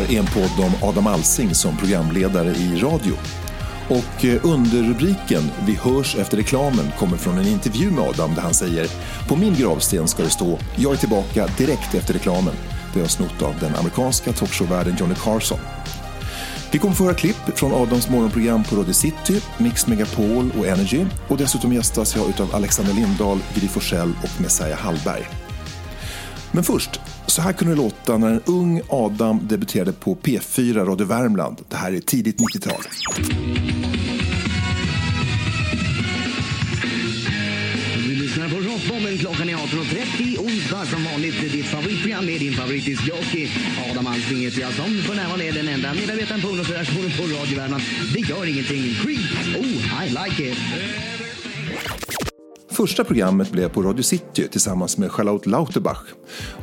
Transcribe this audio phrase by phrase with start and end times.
[0.00, 3.12] Här är en podd om Adam Alsing som programledare i radio.
[3.88, 8.54] Och eh, underrubriken Vi hörs efter reklamen kommer från en intervju med Adam där han
[8.54, 8.86] säger
[9.28, 12.54] På min gravsten ska det stå Jag är tillbaka direkt efter reklamen.
[12.92, 15.58] Det har jag snott av den amerikanska talkshowvärden Johnny Carson.
[16.72, 21.06] Vi kommer få höra klipp från Adams morgonprogram på Radio City, Mix Megapol och Energy.
[21.28, 25.28] Och dessutom gästas jag av Alexander Lindahl, Gry Forssell och Messiah Hallberg.
[26.52, 27.00] Men först,
[27.30, 31.60] så här kunde det låta när en ung Adam debuterade på P4 Radio Värmland.
[31.68, 32.82] Det här är tidigt 90-tal.
[38.90, 39.18] Rockbomben.
[39.18, 41.40] Klockan är 18.30 onsdag som vanligt.
[41.52, 43.48] Ditt favoritprogram med din favoritdiskjockey
[43.90, 47.56] Adam Alsing heter jag som för närvarande är den enda medarbetaren på ungdomsredaktionen på Radio
[47.56, 47.82] Värmland.
[48.14, 48.94] Det gör ingenting.
[49.02, 51.29] Creep, oh I like it.
[52.80, 56.02] Första programmet blev på Radio City tillsammans med Charlotte Lauterbach.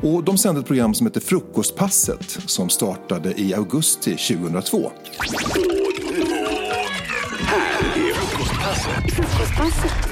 [0.04, 4.92] Och de sände ett program som heter Frukostpasset som startade i augusti 2002.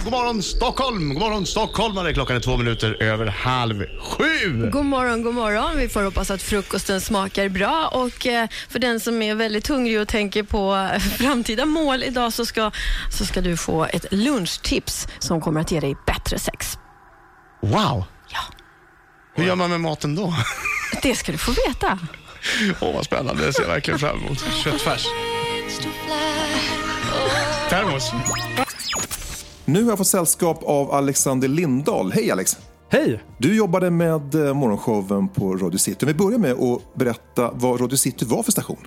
[0.04, 1.10] God morgon Stockholm!
[1.14, 2.14] God morgon stockholmare!
[2.14, 4.70] Klockan är två minuter över halv sju.
[4.72, 5.78] God morgon, god morgon.
[5.78, 10.00] Vi får hoppas att frukosten smakar bra och eh, för den som är väldigt hungrig
[10.02, 12.72] och tänker på framtida mål idag så ska,
[13.12, 16.78] så ska du få ett lunchtips som kommer att ge dig bättre sex.
[17.62, 18.04] Wow!
[18.30, 18.40] Ja,
[19.36, 20.34] Hur gör man med maten då?
[21.02, 22.00] det ska du få veta.
[22.82, 23.46] Åh, vad spännande.
[23.46, 24.46] Det ser jag verkligen fram emot.
[24.64, 25.06] Köttfärs.
[27.70, 28.12] Termos.
[29.68, 32.12] Nu har jag fått sällskap av Alexander Lindahl.
[32.12, 32.58] Hej Alex!
[32.90, 33.24] Hej!
[33.38, 36.06] Du jobbade med eh, morgonshowen på Radio City.
[36.06, 38.78] Vi börjar med att berätta vad Radio City var för station.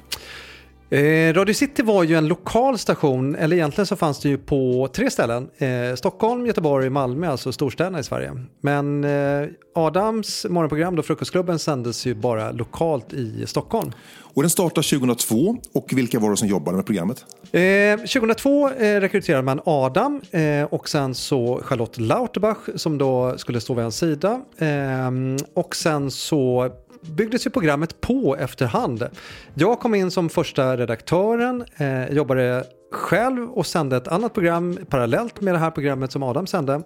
[0.91, 4.89] Eh, Radio City var ju en lokal station, eller egentligen så fanns det ju på
[4.93, 5.49] tre ställen.
[5.59, 8.33] Eh, Stockholm, Göteborg, Malmö, alltså storstäderna i Sverige.
[8.61, 13.93] Men eh, Adams morgonprogram, då Frukostklubben, sändes ju bara lokalt i Stockholm.
[14.35, 17.25] Och den startade 2002 och vilka var det som jobbade med programmet?
[17.53, 23.61] Eh, 2002 eh, rekryterade man Adam eh, och sen så Charlotte Lauterbach som då skulle
[23.61, 24.41] stå vid hans sida.
[24.59, 25.11] Eh,
[25.55, 26.71] och sen så
[27.03, 29.09] byggdes ju programmet på efterhand.
[29.55, 35.41] Jag kom in som första redaktören, eh, jobbade själv och sände ett annat program parallellt
[35.41, 36.83] med det här programmet som Adam sände.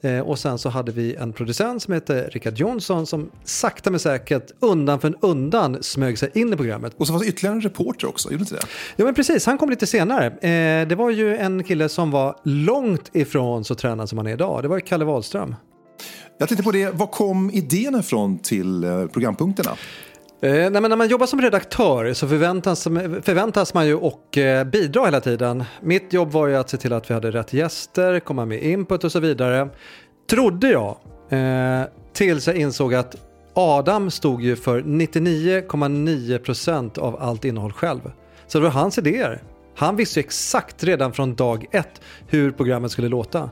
[0.00, 4.00] Eh, och sen så hade vi en producent som hette Rickard Jonsson som sakta men
[4.00, 6.94] säkert undan för undan smög sig in i programmet.
[6.96, 8.66] Och så fanns ytterligare en reporter också, gjorde inte det?
[8.96, 10.26] Ja men precis, han kom lite senare.
[10.26, 14.32] Eh, det var ju en kille som var långt ifrån så tränad som han är
[14.32, 14.62] idag.
[14.62, 15.54] Det var ju Kalle Wahlström.
[16.38, 19.70] Jag tänkte på det, var kom idén ifrån till eh, programpunkterna?
[20.42, 22.84] Eh, nej, men när man jobbar som redaktör så förväntas,
[23.22, 25.64] förväntas man ju och eh, bidra hela tiden.
[25.80, 29.04] Mitt jobb var ju att se till att vi hade rätt gäster, komma med input
[29.04, 29.68] och så vidare.
[30.30, 30.96] Trodde jag,
[31.30, 31.82] eh,
[32.12, 33.16] tills jag insåg att
[33.54, 38.00] Adam stod ju för 99,9% av allt innehåll själv.
[38.46, 39.42] Så det var hans idéer.
[39.76, 43.50] Han visste ju exakt redan från dag ett hur programmet skulle låta.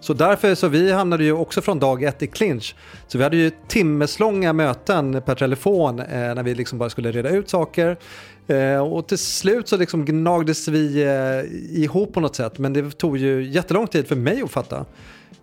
[0.00, 2.74] Så därför så vi hamnade ju också från dag ett i clinch.
[3.06, 7.28] Så vi hade ju timmeslånga möten per telefon eh, när vi liksom bara skulle reda
[7.28, 7.96] ut saker.
[8.46, 12.58] Eh, och till slut så liksom gnagdes vi eh, ihop på något sätt.
[12.58, 14.84] Men det tog ju jättelång tid för mig att fatta.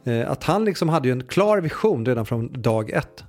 [0.03, 3.23] Eh, att han liksom hade ju en klar vision redan från dag ett.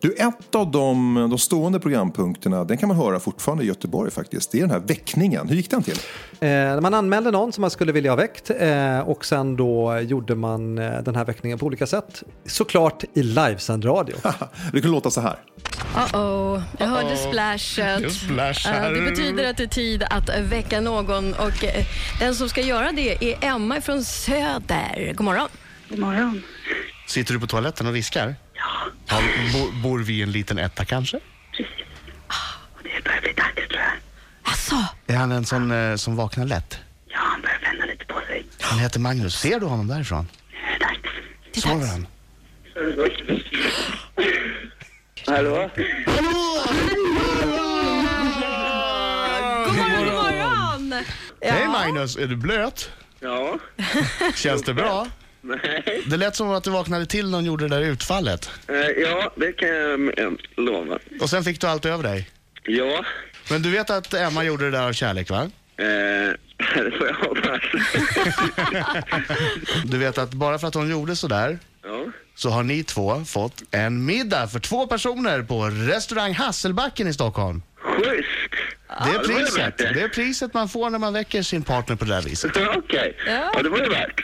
[0.00, 4.52] Du, ett av de, de stående programpunkterna, den kan man höra fortfarande i Göteborg faktiskt.
[4.52, 5.48] Det är den här väckningen.
[5.48, 5.98] Hur gick den till?
[6.40, 10.34] Eh, man anmälde någon som man skulle vilja ha väckt eh, och sen då gjorde
[10.34, 12.22] man eh, den här väckningen på olika sätt.
[12.46, 14.16] Såklart i livesänd radio.
[14.72, 15.38] det kunde låta så här.
[15.94, 18.02] Uh-oh, jag hörde splashet.
[18.02, 18.90] Det splash här.
[18.90, 21.84] det betyder att det är tid att väcka någon och eh,
[22.20, 25.14] den som ska göra det är Emma från Söder.
[25.14, 25.48] God morgon.
[25.88, 26.42] God morgon.
[27.06, 28.34] Sitter du på toaletten och viskar?
[29.12, 29.22] Ja.
[29.52, 31.16] Bor, bor vi i en liten etta kanske?
[31.16, 31.22] Och
[32.82, 33.92] det börjar bli dags tror jag.
[34.42, 34.76] Alltså,
[35.06, 36.78] Är han en sån eh, som vaknar lätt?
[37.08, 38.46] Ja, han börjar vända lite på sig.
[38.60, 39.38] Han heter Magnus.
[39.40, 40.28] Ser du honom därifrån?
[40.50, 40.98] Det är dags.
[41.52, 41.92] det är Sover dags.
[41.92, 42.06] han?
[45.26, 45.70] Hallå?
[45.76, 45.86] God
[49.76, 50.94] morgon, god morgon!
[51.40, 52.90] Hej Magnus, är du blöt?
[53.20, 53.58] Ja?
[54.34, 55.06] Känns det bra?
[55.42, 56.02] Nej?
[56.06, 58.50] Det lät som att du vaknade till när hon gjorde det där utfallet.
[58.68, 60.98] Eh, ja, det kan jag eh, lova.
[61.20, 62.28] Och sen fick du allt över dig.
[62.66, 63.04] Ja?
[63.50, 65.50] Men du vet att Emma gjorde det där av kärlek va?
[65.76, 65.84] Eh,
[66.84, 67.62] det får jag hoppas.
[69.84, 72.04] Du vet att bara för att hon gjorde sådär ja?
[72.34, 77.62] så har ni två fått en middag för två personer på restaurang Hasselbacken i Stockholm.
[77.76, 78.28] Schysst!
[78.88, 79.78] Det är Ja, det priset.
[79.78, 79.92] det.
[79.94, 82.52] Det är priset man får när man väcker sin partner på det där viset.
[82.56, 83.16] Ja, Okej.
[83.26, 84.20] Ja, det var ju värt.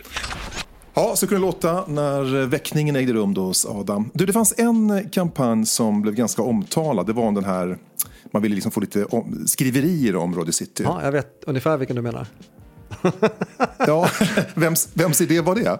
[0.99, 4.11] Ja, så kunde det låta när väckningen ägde rum då hos Adam.
[4.15, 7.06] Du, det fanns en kampanj som blev ganska omtalad.
[7.06, 7.79] Det var om den här,
[8.33, 10.83] man ville liksom få lite om, skriverier om Radio City.
[10.87, 12.27] Ja, jag vet ungefär vilken du menar.
[13.87, 14.09] Ja,
[14.55, 15.71] vems, vems idé var det?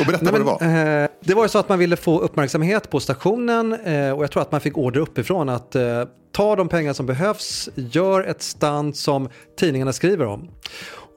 [0.00, 1.02] Och berätta Nej, vad det var.
[1.02, 4.30] eh, det var ju så att man ville få uppmärksamhet på stationen eh, och jag
[4.30, 8.42] tror att man fick order uppifrån att eh, ta de pengar som behövs, gör ett
[8.42, 9.28] stand som
[9.58, 10.48] tidningarna skriver om.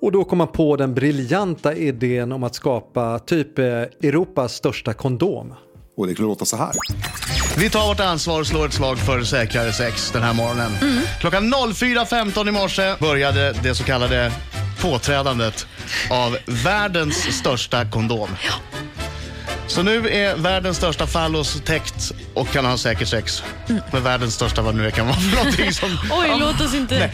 [0.01, 4.93] Och då kom man på den briljanta idén om att skapa typ eh, Europas största
[4.93, 5.53] kondom.
[5.97, 6.71] Och det skulle låta så här.
[7.57, 10.71] Vi tar vårt ansvar och slår ett slag för säkrare sex den här morgonen.
[11.19, 14.31] Klockan 04.15 i morse började det så kallade
[14.81, 15.67] påträdandet
[16.11, 18.29] av världens största kondom.
[19.67, 23.43] Så nu är världens största fallos täckt och kan ha säkert sex.
[23.91, 25.89] Med världens största vad nu det kan vara för någonting som...
[26.11, 27.11] Oj, låt oss inte...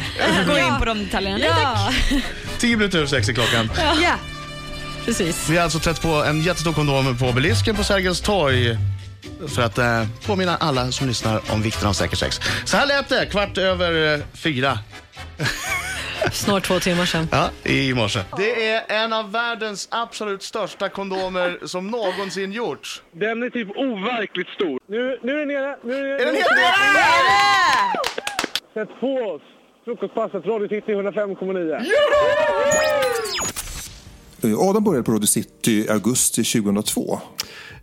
[0.47, 1.37] Gå in på de detaljerna.
[1.37, 1.91] Nej, Ja,
[2.63, 3.69] 10 minuter över sex är klockan.
[3.77, 4.15] Ja.
[5.05, 5.49] precis.
[5.49, 8.77] Vi har alltså trätt på en jättestor kondom på obelisken på Sergels torg
[9.47, 12.39] för att eh, påminna alla som lyssnar om vikten av säker sex.
[12.65, 14.79] Så här lät det kvart över eh, fyra
[16.31, 17.27] Snart två timmar sedan.
[17.31, 18.19] ja, i morse.
[18.37, 23.01] Det är en av världens absolut största kondomer som någonsin gjorts.
[23.11, 24.79] Den är typ overkligt stor.
[24.87, 25.77] Nu, nu är den nere.
[25.83, 26.73] Nu är, Är den helt nere?
[28.73, 29.41] Sätt på oss.
[29.85, 31.81] Frukostpasset, Radio City 105,9.
[34.43, 37.19] Eh, Adam började på Radio City i augusti 2002.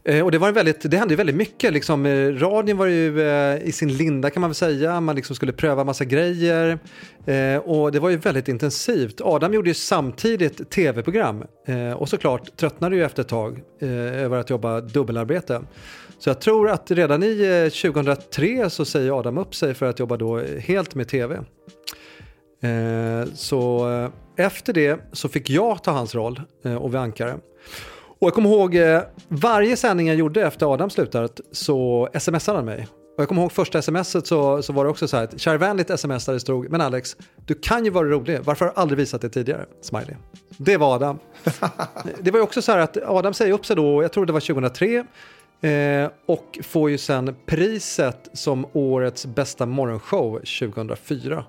[0.05, 1.73] Eh, och det, var en väldigt, det hände ju väldigt mycket.
[1.73, 5.01] Liksom, eh, radion var ju eh, i sin linda kan man väl säga.
[5.01, 6.79] Man liksom skulle pröva massa grejer.
[7.27, 9.21] Eh, och det var ju väldigt intensivt.
[9.21, 11.45] Adam gjorde ju samtidigt tv-program.
[11.67, 15.63] Eh, och såklart tröttnade ju efter ett tag eh, över att jobba dubbelarbete.
[16.19, 19.99] Så jag tror att redan i eh, 2003 så säger Adam upp sig för att
[19.99, 21.41] jobba då helt med tv.
[22.61, 27.35] Eh, så eh, efter det så fick jag ta hans roll eh, och vara ankare.
[28.21, 28.79] Och jag kommer ihåg
[29.29, 32.89] varje sändning jag gjorde efter Adam slutat så smsade han mig.
[33.17, 35.91] Och jag kommer ihåg första smset så, så var det också så här ett kärvänligt
[35.91, 37.17] sms där det stod Men Alex,
[37.47, 38.41] du kan ju vara rolig.
[38.45, 39.67] Varför har du aldrig visat det tidigare?
[39.83, 40.15] Smiley.
[40.57, 41.19] Det var Adam.
[42.21, 44.33] det var ju också så här att Adam säger upp sig då, jag tror det
[44.33, 45.05] var 2003.
[45.61, 51.45] Eh, och får ju sen priset som årets bästa morgonshow 2004.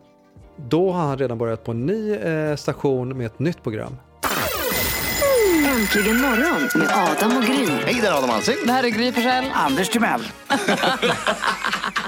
[0.70, 3.96] Då har han redan börjat på en ny eh, station med ett nytt program.
[5.66, 7.66] Äntligen morgon med Adam och Gry.
[7.86, 8.56] Hej där Adam Alsing.
[8.66, 9.46] Det här är Gry Forssell.
[9.54, 10.22] Anders Timell.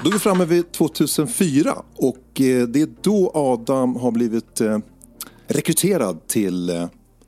[0.02, 4.78] Då är vi framme vid 2004 och eh, det är då Adam har blivit eh,
[5.48, 6.86] rekryterad till eh,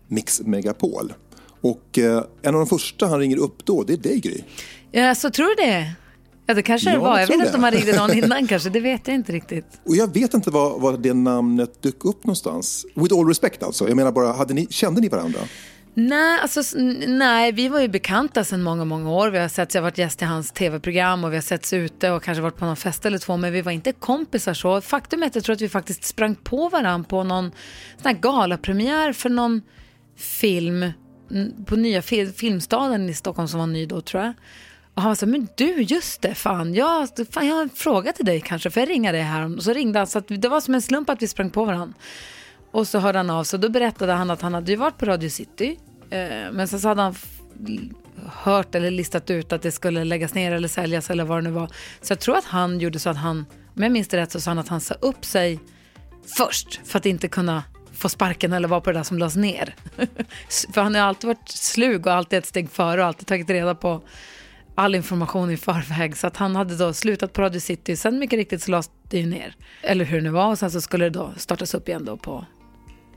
[0.08, 1.12] Mix Megapol.
[1.61, 4.40] Och eh, en av de första han ringer upp då, det är dig Gry.
[4.90, 5.93] Ja, så tror du det?
[6.46, 7.19] Ja, det kanske det var.
[7.20, 8.70] jag vet inte om han ringde någon innan kanske.
[8.70, 9.66] Det vet jag inte riktigt.
[9.84, 12.87] Och jag vet inte var, var det namnet dök upp någonstans.
[12.94, 13.88] With all respect alltså.
[13.88, 15.40] Jag menar bara, hade ni, kände ni varandra?
[15.99, 16.62] Nej, alltså,
[17.06, 19.30] nej, vi var ju bekanta sedan många, många år.
[19.30, 22.11] Vi har sett, jag har varit gäst i hans tv-program och vi har setts ute
[22.11, 24.80] och kanske varit på någon fest eller två, men vi var inte kompisar så.
[24.80, 27.44] Faktum är att jag tror att vi faktiskt sprang på varandra på någon
[28.02, 29.62] sån här galapremiär för någon
[30.16, 30.90] film
[31.66, 34.32] på nya fil- Filmstaden i Stockholm som var ny då tror jag.
[34.97, 37.69] Och han var så här, men du, just det, fan jag, fan, jag har en
[37.69, 39.57] fråga till dig kanske, för jag ringa dig här.
[39.57, 41.65] Och så ringde han, så att det var som en slump att vi sprang på
[41.65, 41.95] varandra.
[42.71, 44.99] Och så hörde han av sig och då berättade han att han hade ju varit
[44.99, 45.79] på Radio City.
[46.11, 46.19] Eh,
[46.53, 47.15] men sen så hade han
[48.26, 51.50] hört eller listat ut att det skulle läggas ner eller säljas eller vad det nu
[51.50, 51.71] var.
[52.00, 54.41] Så jag tror att han gjorde så att han, om jag minns det rätt så
[54.41, 55.61] sa han att han sa upp sig
[56.37, 57.62] först för att inte kunna
[57.93, 59.75] få sparken eller vara på det där som lades ner.
[60.73, 63.50] för han har ju alltid varit slug och alltid ett steg före och alltid tagit
[63.50, 64.03] reda på
[64.76, 66.16] all information i förväg.
[66.16, 67.97] Så att han hade då slutat på Radio City.
[67.97, 69.54] Sen mycket riktigt så lades det ju ner.
[69.83, 70.50] Eller hur det nu var.
[70.50, 72.47] Och sen så skulle det då startas upp igen då på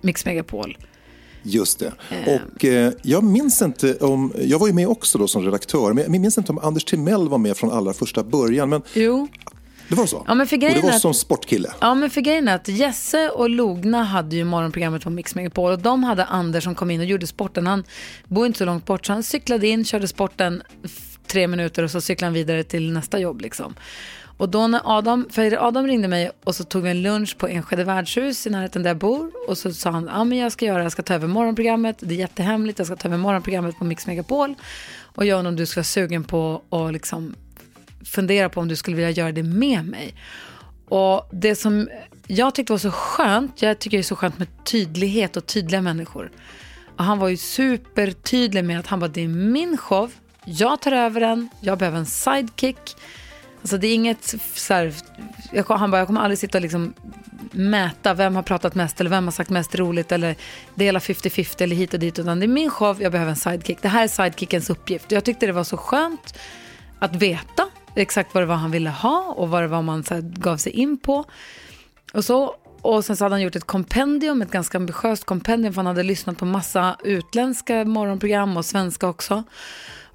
[0.02, 0.78] Mix Megapol.
[1.44, 1.94] Just det.
[2.28, 6.04] Och eh, jag minns inte om, jag var ju med också då som redaktör, men
[6.04, 8.70] jag minns inte om Anders Timell var med från allra första början.
[8.70, 9.28] Men Jo.
[9.90, 10.24] det var så?
[10.28, 11.70] Ja, men för och det var att- som sportkille?
[11.82, 15.72] Ja, men för grejen är att Jesse och Logna hade ju morgonprogrammet på Mix Megapol
[15.72, 17.68] och de hade Anders som kom in och gjorde sporten.
[17.68, 17.84] Han
[18.28, 20.64] bor inte så långt bort så han cyklade in, körde sporten
[21.32, 23.76] tre minuter och så cyklade han vidare till nästa jobb liksom.
[24.40, 27.48] Och då när Adam, för Adam ringde mig och så tog vi en lunch på
[27.48, 29.32] Enskede värdshus i närheten där jag bor.
[29.48, 31.98] Och så sa han, ja men jag ska göra, jag ska ta över morgonprogrammet.
[32.00, 34.56] Det är jättehemligt, jag ska ta över morgonprogrammet på Mix Megapol.
[35.16, 37.36] Och jag undrar om du ska vara sugen på att liksom
[38.06, 40.14] fundera på om du skulle vilja göra det med mig.
[40.88, 41.90] Och det som
[42.28, 45.82] jag tyckte var så skönt, jag tycker det är så skönt med tydlighet och tydliga
[45.82, 46.32] människor.
[46.98, 50.12] Och han var ju supertydlig med att han bara, det är min show,
[50.50, 52.96] jag tar över den, jag behöver en sidekick.
[53.62, 54.94] Alltså det är inget så här,
[55.52, 56.94] jag, han bara, jag kommer aldrig sitta och liksom
[57.52, 60.36] mäta vem har pratat mest eller vem har sagt mest roligt eller
[60.76, 62.20] dela 50-50 eller hit och dit.
[62.20, 63.82] Utan det är min show, jag behöver en sidekick.
[63.82, 65.12] Det här är sidekickens uppgift.
[65.12, 66.38] Jag tyckte det var så skönt
[67.00, 67.64] att veta
[67.96, 70.58] exakt vad det var han ville ha och vad det var man så här, gav
[70.58, 71.26] sig in på.
[72.14, 75.80] Och, så, och sen så hade han gjort ett kompendium, ett ganska ambitiöst kompendium, för
[75.80, 79.44] han hade lyssnat på massa utländska morgonprogram och svenska också.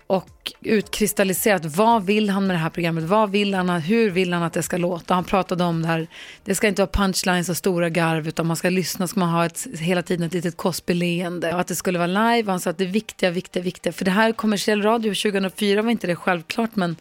[0.07, 3.05] Och utkristalliserat, vad vill han med det här programmet?
[3.05, 5.15] Vad vill han, hur vill han att det ska låta?
[5.15, 6.07] Han pratade om det här,
[6.45, 9.47] det ska inte vara punchlines och stora garv, utan man ska lyssna, ska man ha
[9.47, 11.55] ett, hela tiden ett litet Cosby-leende.
[11.55, 13.93] Och att det skulle vara live, han sa att det är viktiga, viktiga, viktiga.
[13.93, 16.97] För det här kommersiell radio 2004 var inte det självklart, men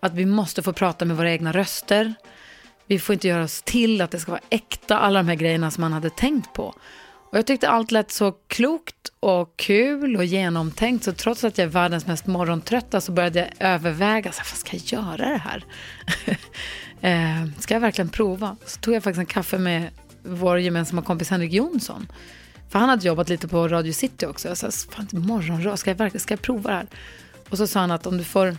[0.00, 2.14] att vi måste få prata med våra egna röster.
[2.86, 5.70] Vi får inte göra oss till att det ska vara äkta, alla de här grejerna
[5.70, 6.74] som man hade tänkt på.
[7.30, 11.04] Och jag tyckte allt lät så klokt och kul och genomtänkt.
[11.04, 14.58] Så trots att jag är världens mest morgontrötta så började jag överväga, så här, vad
[14.58, 15.64] ska jag göra det här?
[17.40, 18.56] eh, ska jag verkligen prova?
[18.66, 19.90] Så tog jag faktiskt en kaffe med
[20.22, 22.06] vår gemensamma kompis Henrik Jonsson.
[22.68, 24.48] För han hade jobbat lite på Radio City också.
[24.48, 26.86] Jag sa, fan morgonrad, ska jag verkligen ska jag prova det här?
[27.48, 28.56] Och så sa han att om du får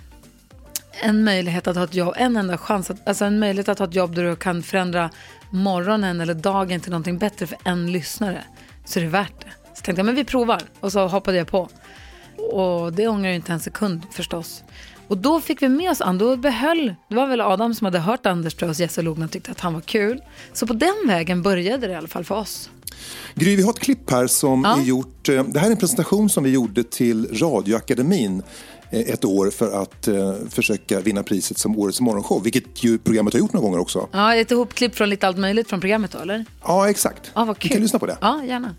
[1.03, 3.87] en möjlighet att ha ett jobb, en enda chans, att, alltså en möjlighet att ha
[3.87, 5.09] ett jobb där du kan förändra
[5.49, 8.43] morgonen eller dagen till någonting bättre för en lyssnare,
[8.85, 9.51] så är det värt det.
[9.75, 10.61] Så tänkte jag, men vi provar.
[10.79, 11.69] Och så hoppade jag på.
[12.51, 14.63] Och det ångrar jag inte en sekund förstås.
[15.07, 18.25] Och då fick vi med oss Anders, behöll, det var väl Adam som hade hört
[18.25, 20.21] Anders tror jag hos Jesse Logna och tyckte att han var kul.
[20.53, 22.69] Så på den vägen började det i alla fall för oss.
[23.35, 24.77] Gry, vi har ett klipp här som Ja.
[24.79, 25.29] är gjort.
[25.29, 28.43] eh, Det här är en presentation som vi gjorde till Radioakademin
[28.91, 33.39] ett år för att eh, försöka vinna priset som Årets morgonshow, vilket ju programmet har
[33.39, 34.09] gjort några gånger också.
[34.11, 36.45] Ja, ett ihopklipp från lite allt möjligt från programmet då, eller?
[36.63, 37.31] Ja, exakt.
[37.33, 37.69] Ja, vad kul.
[37.69, 38.17] Vi kan lyssna på det.
[38.21, 38.75] Ja, gärna.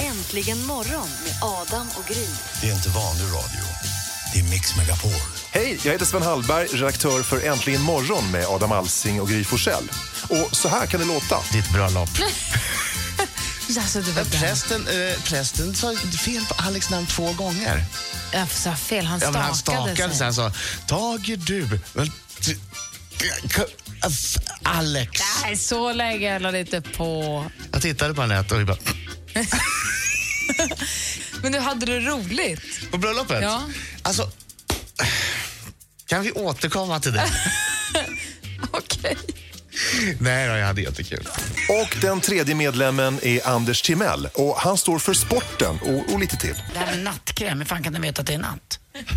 [0.00, 2.26] Äntligen morgon med Adam och Gry.
[2.62, 3.62] Det är inte vanlig radio.
[4.34, 5.10] Det är Mix Megapol.
[5.50, 9.90] Hej, jag heter Sven Hallberg, redaktör för Äntligen morgon med Adam Alsing och Gry Forssell.
[10.28, 11.36] Och så här kan det låta.
[11.52, 12.08] Ditt bröllop.
[13.68, 17.84] Alltså, det var Prästen, eh, prästen sa fel på Alex namn två gånger.
[18.32, 20.24] Jag sa fel, han Ja, stakade, han stakade sig.
[20.24, 20.52] Han sa,
[20.88, 21.80] Tage du.
[24.62, 25.22] Alex.
[25.42, 27.44] Nej, så länge jag la inte på.
[27.72, 28.76] Jag tittade på Anette och bara,
[31.42, 32.90] Men du hade det roligt.
[32.90, 33.42] på bröllopet?
[33.42, 33.62] Ja.
[34.02, 34.30] Alltså,
[36.06, 37.30] kan vi återkomma till det?
[38.70, 39.16] Okej.
[40.20, 41.28] Nej då, jag hade jättekul.
[41.68, 46.36] Och den tredje medlemmen är Anders Timell och han står för sporten och, och lite
[46.36, 46.54] till.
[46.72, 48.78] Det här med nattkräm, hur fan kan du veta att det är natt?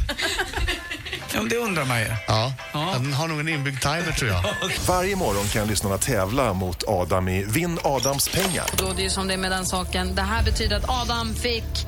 [1.34, 2.08] Ja, det undrar man ju.
[2.28, 4.44] Ja, han har nog en inbyggd timer tror jag.
[4.88, 8.66] Varje morgon kan lyssnarna tävla mot Adam i Vinn Adams pengar.
[8.78, 10.16] Då det är ju som det är med den saken.
[10.16, 11.88] Det här betyder att Adam fick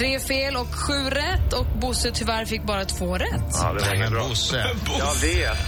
[0.00, 3.44] tre fel och sju rätt och Bosse tyvärr fick bara två rätt.
[3.52, 4.28] Ja, det var inget bra.
[4.28, 4.56] Bosse.
[4.98, 5.58] Jag vet.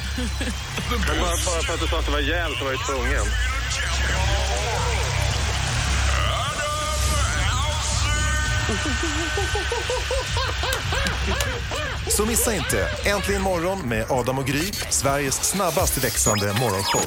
[1.09, 3.25] Men bara, bara för att du sa att det var jämnt så var jag tvungen.
[12.09, 17.03] Så missa inte Äntligen morgon med Adam och Gry, Sveriges snabbast växande morgonshow.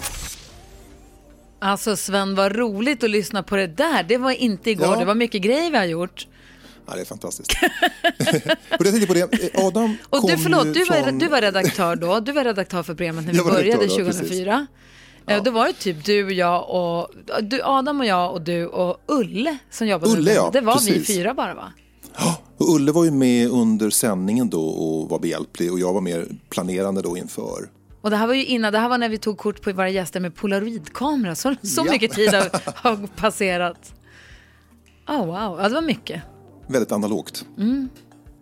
[1.60, 4.04] Alltså Sven, vad roligt att lyssna på det där.
[4.04, 4.96] Det var inte igår, Ja.
[4.96, 6.28] det var mycket grejer vi har gjort.
[6.88, 7.52] Ja, det är fantastiskt.
[8.80, 11.20] och jag tänkte på det, eh, Adam Och kom du, förlåt, du var, från...
[11.20, 12.20] du var redaktör då.
[12.20, 14.68] Du var redaktör för programmet när vi började då, 2004.
[15.26, 15.40] Ja.
[15.40, 17.10] Då var det typ du och jag och
[17.42, 20.54] du, Adam och jag och du och Ulle som jobbade med Ulle, ja, programmet.
[20.54, 21.08] Det var vi precis.
[21.18, 21.72] fyra bara va?
[22.58, 26.28] Och Ulle var ju med under sändningen då och var behjälplig och jag var mer
[26.50, 27.70] planerande då inför.
[28.02, 29.90] Och det här var ju innan, det här var när vi tog kort på våra
[29.90, 31.36] gäster med polaroidkamera.
[31.36, 31.92] Så, så Ja.
[31.92, 33.94] mycket tid har, har passerat.
[35.08, 36.22] Oh, wow, ja, det var mycket.
[36.68, 37.46] Väldigt analogt.
[37.58, 37.90] Mm.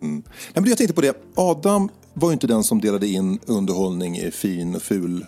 [0.02, 0.22] Mm.
[0.52, 4.18] Nej, men jag tänkte på det, Adam var ju inte den som delade in underhållning
[4.18, 5.26] i fin och ful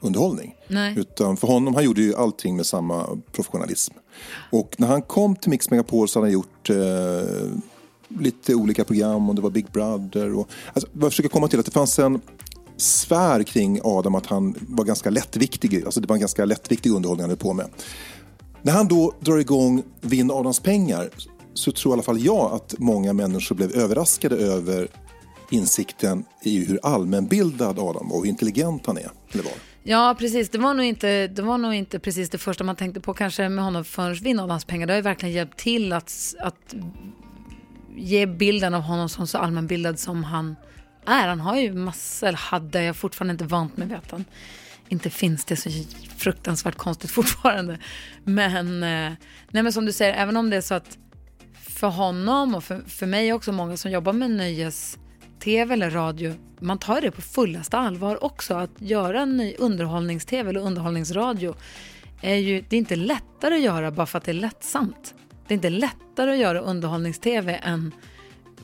[0.00, 0.54] underhållning.
[0.68, 0.94] Nej.
[0.98, 3.94] Utan för honom, han gjorde ju allting med samma professionalism.
[4.52, 6.76] Och när han kom till Mix Megapol så hade han gjort eh,
[8.08, 10.34] lite olika program och det var Big Brother.
[10.34, 12.20] Och, alltså, jag försöker komma till att det fanns en
[12.76, 15.84] sfär kring Adam att han var ganska lättviktig.
[15.84, 17.68] Alltså det var en ganska lättviktig underhållning han höll på med.
[18.62, 21.10] När han då drar igång Vinn Adams pengar
[21.58, 24.88] så tror i alla fall jag att många människor blev överraskade över
[25.50, 29.10] insikten i hur allmänbildad Adam var och hur intelligent han är.
[29.32, 29.52] Eller var.
[29.82, 30.50] Ja, precis.
[30.50, 33.48] Det var, nog inte, det var nog inte precis det första man tänkte på kanske
[33.48, 34.86] med honom förrän vi nådde hans pengar.
[34.86, 36.74] Det har ju verkligen hjälpt till att, att
[37.96, 40.56] ge bilden av honom som så allmänbildad som han
[41.06, 41.28] är.
[41.28, 44.24] Han har ju massor, hade, jag fortfarande inte vant mig vid att han
[44.88, 45.44] inte finns.
[45.44, 45.70] Det så
[46.16, 47.78] fruktansvärt konstigt fortfarande.
[48.24, 49.12] Men, eh,
[49.50, 50.98] nej men som du säger, även om det är så att
[51.78, 54.98] för honom och för, för mig också, många som jobbar med nöjes
[55.40, 58.54] tv eller radio, man tar det på fullaste allvar också.
[58.54, 61.54] Att göra en ny underhållnings-tv eller underhållningsradio
[62.20, 65.14] är ju, det är inte lättare att göra bara för att det är lättsamt.
[65.46, 67.94] Det är inte lättare att göra underhållnings-tv än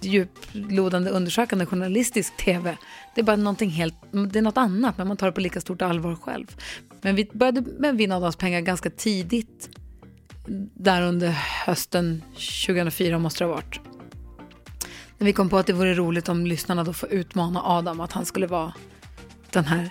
[0.00, 2.76] djuplodande undersökande journalistisk tv.
[3.14, 3.94] Det är bara någonting helt,
[4.32, 6.56] det är något annat men man tar det på lika stort allvar själv.
[7.02, 9.70] Men vi började med Vinna pengar ganska tidigt.
[10.74, 11.28] Där under
[11.66, 12.22] hösten
[12.66, 13.80] 2004 måste det ha varit.
[15.18, 18.12] När vi kom på att det vore roligt om lyssnarna då får utmana Adam att
[18.12, 18.72] han skulle vara
[19.50, 19.90] den här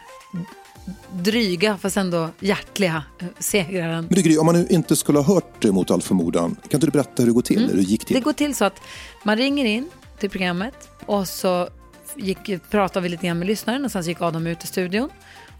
[1.12, 4.06] dryga fast ändå hjärtliga eh, segraren.
[4.06, 6.74] Men du Gry, om man nu inte skulle ha hört det mot all förmodan, kan
[6.74, 7.58] inte du berätta hur det går till?
[7.58, 7.70] Mm.
[7.70, 8.16] Hur det gick till?
[8.16, 8.82] Det går till så att
[9.24, 11.70] man ringer in till programmet och så
[12.16, 15.10] gick, pratade vi lite grann med lyssnaren och sen så gick Adam ut i studion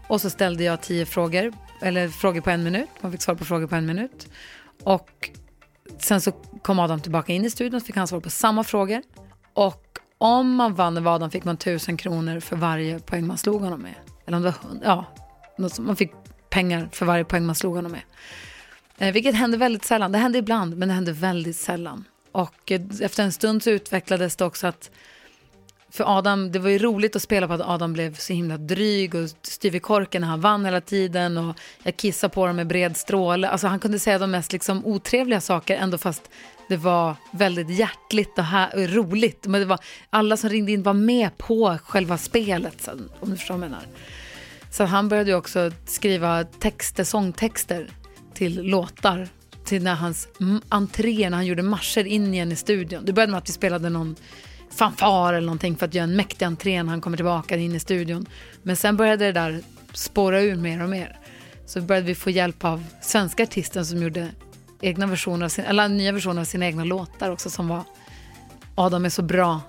[0.06, 2.88] och så ställde jag tio frågor, eller frågor på en minut.
[3.00, 4.28] Man fick svar på frågor på en minut.
[4.84, 5.30] Och
[5.98, 9.02] sen så kom Adam tillbaka in i studion och fick han svar på samma frågor.
[9.54, 13.62] Och om man vann över Adam fick man tusen kronor för varje poäng man slog
[13.62, 13.94] honom med.
[14.26, 15.04] Eller om det var, ja,
[15.78, 16.12] man fick
[16.50, 18.02] pengar för varje poäng man slog honom med.
[18.98, 20.12] Eh, vilket hände väldigt sällan.
[20.12, 22.04] Det hände ibland, men det hände väldigt sällan.
[22.32, 24.90] Och eh, efter en stund så utvecklades det också att
[25.94, 29.14] för Adam, det var ju roligt att spela på att Adam blev så himla dryg
[29.14, 32.66] och styv i korken när han vann hela tiden och jag kissade på honom med
[32.66, 33.48] bred stråle.
[33.48, 36.30] Alltså han kunde säga de mest liksom otrevliga saker ändå fast
[36.68, 39.46] det var väldigt hjärtligt och, här, och roligt.
[39.46, 39.78] Men det var,
[40.10, 43.70] alla som ringde in var med på själva spelet, så, om du förstår vad jag
[43.70, 43.86] menar.
[44.70, 47.90] Så han började ju också skriva texter, sångtexter
[48.34, 49.28] till låtar.
[49.64, 50.28] Till när hans
[50.68, 53.04] entré, när han gjorde marscher in igen i studion.
[53.04, 54.16] Det började med att vi spelade någon
[54.74, 57.80] fanfar eller någonting för att göra en mäktig entré när han kommer tillbaka in i
[57.80, 58.26] studion.
[58.62, 59.60] Men sen började det där
[59.92, 61.18] spåra ur mer och mer.
[61.66, 64.28] Så började vi få hjälp av svenska artister som gjorde
[64.80, 67.84] egna versioner sin, eller nya versioner av sina egna låtar också som var
[68.74, 69.60] Adam är så bra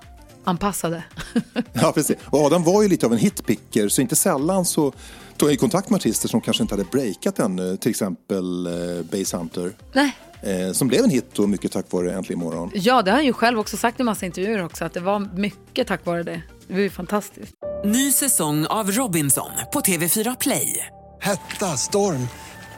[0.43, 1.03] anpassade.
[1.73, 2.15] Ja, precis.
[2.25, 4.93] Och Adam var ju lite av en hitpicker, så inte sällan så
[5.37, 9.03] tog jag i kontakt med artister som kanske inte hade breakat ännu, till exempel eh,
[9.11, 9.73] Base Hunter.
[9.93, 10.15] Nej.
[10.45, 12.71] Eh, som blev en hit och mycket tack vare Äntligen morgon.
[12.73, 15.19] Ja, det har han ju själv också sagt i massa intervjuer också, att det var
[15.19, 16.41] mycket tack vare det.
[16.67, 17.53] Det var ju fantastiskt.
[17.85, 20.85] Ny säsong av Robinson på TV4 Play.
[21.21, 22.27] Hetta, storm,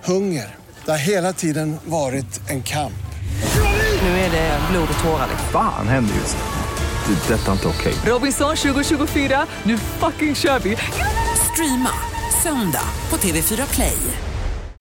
[0.04, 0.56] hunger.
[0.86, 2.94] Det har hela tiden varit en kamp.
[4.02, 5.28] Nu är det blod och tårar.
[5.52, 7.14] Fan händer just nu.
[7.14, 7.34] Det.
[7.34, 7.94] är Detta är inte okej.
[8.06, 10.78] Robinson 2024, nu fucking kör vi!
[11.52, 11.92] Streama
[12.44, 13.98] söndag på TV4 Play.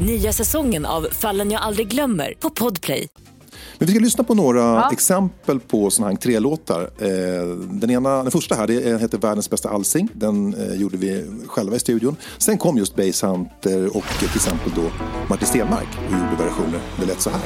[0.00, 3.08] Nya säsongen av Fallen jag aldrig glömmer på Podplay.
[3.78, 4.90] Men vi ska lyssna på några Ja.
[4.92, 6.82] exempel på sådana här entrélåtar.
[6.98, 10.08] Eh, Den, ena, den första här det heter Världens bästa Alsing.
[10.14, 12.16] Den eh, gjorde vi själva i studion.
[12.38, 14.82] Sen kom just Base Hunter och till exempel då
[15.28, 16.80] Martin Stenmark och gjorde versioner.
[17.00, 17.40] Det lät så här.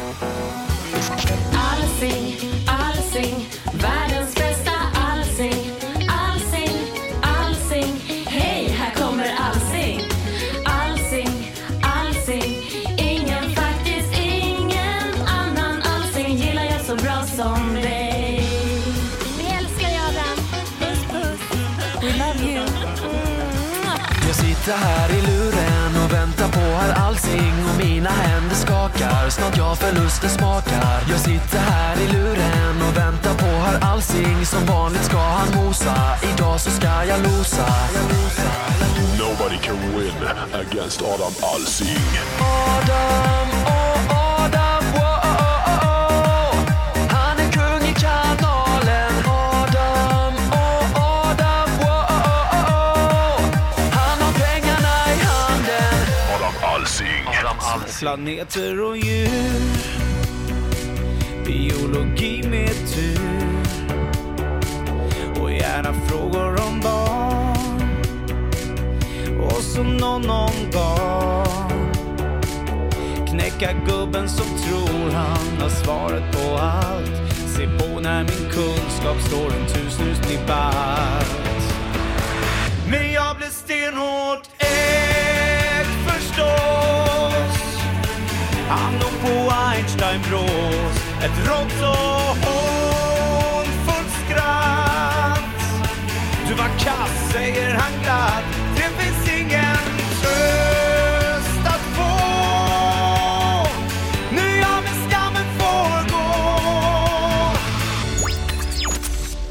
[24.62, 29.30] Sitter här i luren och väntar på herr Alsing och mina händer skakar.
[29.30, 31.00] Snart jag förlusten smakar.
[31.10, 34.46] Jag sitter här i luren och väntar på herr Alsing.
[34.46, 35.96] Som vanligt ska han mosa.
[36.34, 37.66] Idag så ska jag losa.
[39.18, 40.14] Nobody can win
[40.52, 42.06] against Adam Alsing.
[42.40, 43.48] Adam,
[58.02, 59.62] Planeter och djur
[61.44, 63.56] Biologi med tur.
[65.40, 67.82] Och gärna frågor om barn.
[69.40, 71.92] Och som någon någon gång
[73.28, 77.34] Knäcka gubben som tror han har svaret på allt.
[77.56, 81.74] Se på när min kunskap står en tusenhuslig balt.
[82.90, 86.81] Men jag blev stenhårt ägd förstås
[88.68, 95.62] han dog på Einstein-bros, Ett rått och hånfullt skratt.
[96.48, 98.61] Du var kass, säger han glatt.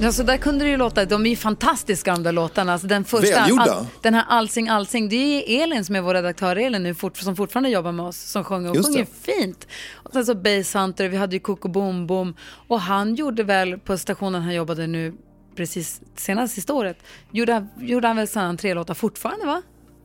[0.04, 1.06] Ja, så där kunde det ju låta.
[1.06, 2.74] De är ju fantastiska de där låtarna.
[2.74, 3.86] Alltså den första, Välgjorda.
[4.02, 7.36] den här Allsing Allsing, det är Elin som är vår redaktör Elin nu, fort, som
[7.36, 9.34] fortfarande jobbar med oss, som sjunger Just sjunger det.
[9.34, 9.68] fint.
[9.94, 12.36] Och sen så Bass Hunter, vi hade ju Coco Boom Boom
[12.68, 15.14] och han gjorde väl på stationen han jobbade nu
[15.56, 16.98] precis senast sista året,
[17.32, 19.62] gjorde, gjorde han väl sådana tre låtar fortfarande va?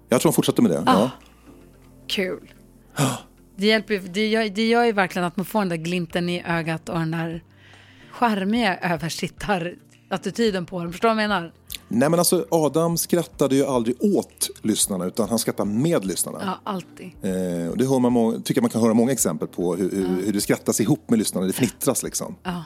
[0.08, 0.78] Jag tror han fortsätter med det.
[0.78, 0.82] Ah.
[0.86, 1.10] Ja.
[2.08, 2.52] Kul.
[3.58, 6.42] Det, hjälper, det, gör, det gör ju verkligen att man får den där glimten i
[6.46, 7.42] ögat och den där
[8.18, 10.92] charmiga översittar-attityden på den.
[10.92, 11.52] Förstår du vad jag menar?
[11.88, 16.38] Nej men alltså Adam skrattade ju aldrig åt lyssnarna utan han skrattade med lyssnarna.
[16.44, 17.06] Ja, alltid.
[17.22, 20.26] Eh, och det hör man tycker jag man kan höra många exempel på hur, hur,
[20.26, 22.34] hur det skrattas ihop med lyssnarna, det fnittras liksom.
[22.42, 22.64] Ja.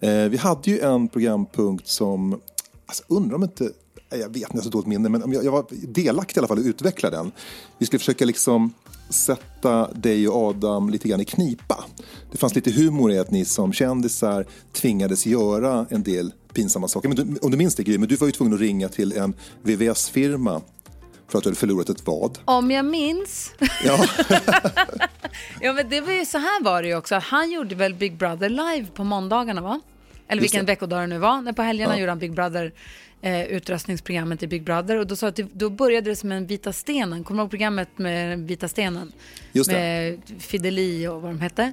[0.00, 2.40] Eh, vi hade ju en programpunkt som,
[2.86, 3.70] alltså undrar om inte,
[4.10, 6.48] jag vet inte, jag har så dåligt minne, men jag, jag var delaktig i alla
[6.48, 7.32] fall att utveckla den.
[7.78, 8.72] Vi skulle försöka liksom
[9.08, 11.84] sätta dig och Adam lite grann i knipa.
[12.32, 17.08] Det fanns lite humor i att ni som kändisar tvingades göra en del pinsamma saker.
[17.08, 19.12] Men du, om du minns det Gry, men du var ju tvungen att ringa till
[19.12, 20.62] en VVS-firma
[21.28, 22.38] för att du hade förlorat ett vad.
[22.44, 23.52] Om jag minns.
[23.84, 24.04] Ja.
[25.60, 27.14] ja, men det var ju så här var det ju också.
[27.14, 29.80] Han gjorde väl Big Brother live på måndagarna va?
[30.28, 31.42] Eller Just vilken veckodag det nu var.
[31.42, 32.00] När på helgerna Ja.
[32.00, 32.72] gjorde han Big Brother
[33.24, 36.46] eh, utröstningsprogrammet i Big Brother och då sa att det, då började det som en
[36.46, 37.24] Vita stenen.
[37.24, 39.12] Kommer du ihåg programmet med Vita stenen?
[39.52, 39.76] Just det.
[39.76, 41.72] Med Fideli och vad de hette.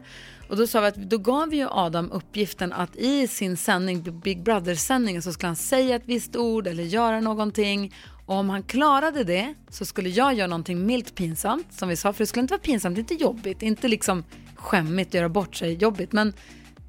[0.50, 4.20] Och då sa vi att då gav vi ju Adam uppgiften att i sin sändning,
[4.24, 7.94] Big Brother-sändningen, så skulle han säga ett visst ord eller göra någonting.
[8.26, 12.14] Och om han klarade det så skulle jag göra någonting milt pinsamt, som vi sa,
[12.14, 14.24] för det skulle inte vara pinsamt, inte jobbigt, inte liksom
[14.56, 16.34] skämmigt, göra bort sig jobbigt, men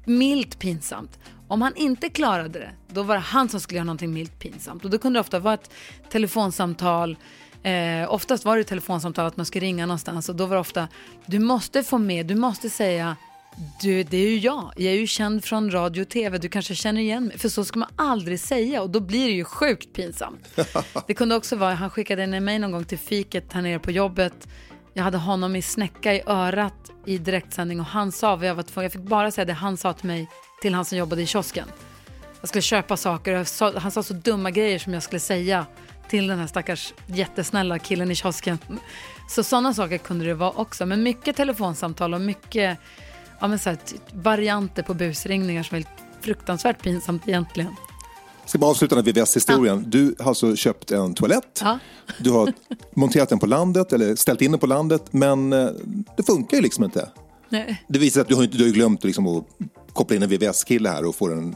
[0.05, 1.19] milt pinsamt.
[1.53, 4.85] Om han inte klarade det, då var det han som skulle göra någonting milt pinsamt.
[4.85, 5.69] Och då kunde det ofta vara ett
[6.11, 7.17] telefonsamtal,
[7.63, 10.59] eh, oftast var det ett telefonsamtal att man skulle ringa någonstans och då var det
[10.59, 10.87] ofta,
[11.25, 13.15] du måste få med, du måste säga
[13.81, 14.73] du, det är ju jag.
[14.75, 16.37] Jag är ju känd från radio och tv.
[16.37, 17.37] Du kanske känner igen mig.
[17.37, 20.59] För så ska man aldrig säga och då blir det ju sjukt pinsamt.
[21.07, 23.91] Det kunde också vara, han skickade ner mig någon gång till fiket här nere på
[23.91, 24.47] jobbet.
[24.93, 28.63] Jag hade honom i snäcka i örat i direktsändning och han sa vad jag var
[28.63, 30.27] tvungen, jag fick bara säga det han sa till mig
[30.63, 31.67] till han som jobbade i kiosken.
[32.41, 35.65] Jag skulle köpa saker och sa, han sa så dumma grejer som jag skulle säga
[36.09, 38.57] till den här stackars jättesnälla killen i kiosken.
[39.29, 40.85] Så sådana saker kunde det vara också.
[40.85, 42.77] Men mycket telefonsamtal och mycket
[43.39, 45.85] ja, men så här, t- varianter på busringningar som är
[46.21, 47.75] fruktansvärt pinsamt egentligen.
[48.41, 49.83] Jag ska bara avsluta den VVS-historien.
[49.87, 51.59] Du har alltså köpt en toalett.
[51.63, 51.79] Ja.
[52.19, 52.53] Du har
[52.95, 55.67] monterat den på landet, eller ställt in den på landet, men eh,
[56.17, 57.09] det funkar ju liksom inte.
[57.49, 57.83] Nej.
[57.87, 59.45] Det visar att du har, inte, du har glömt liksom att
[59.93, 61.55] koppla in en VVS-kille här och få den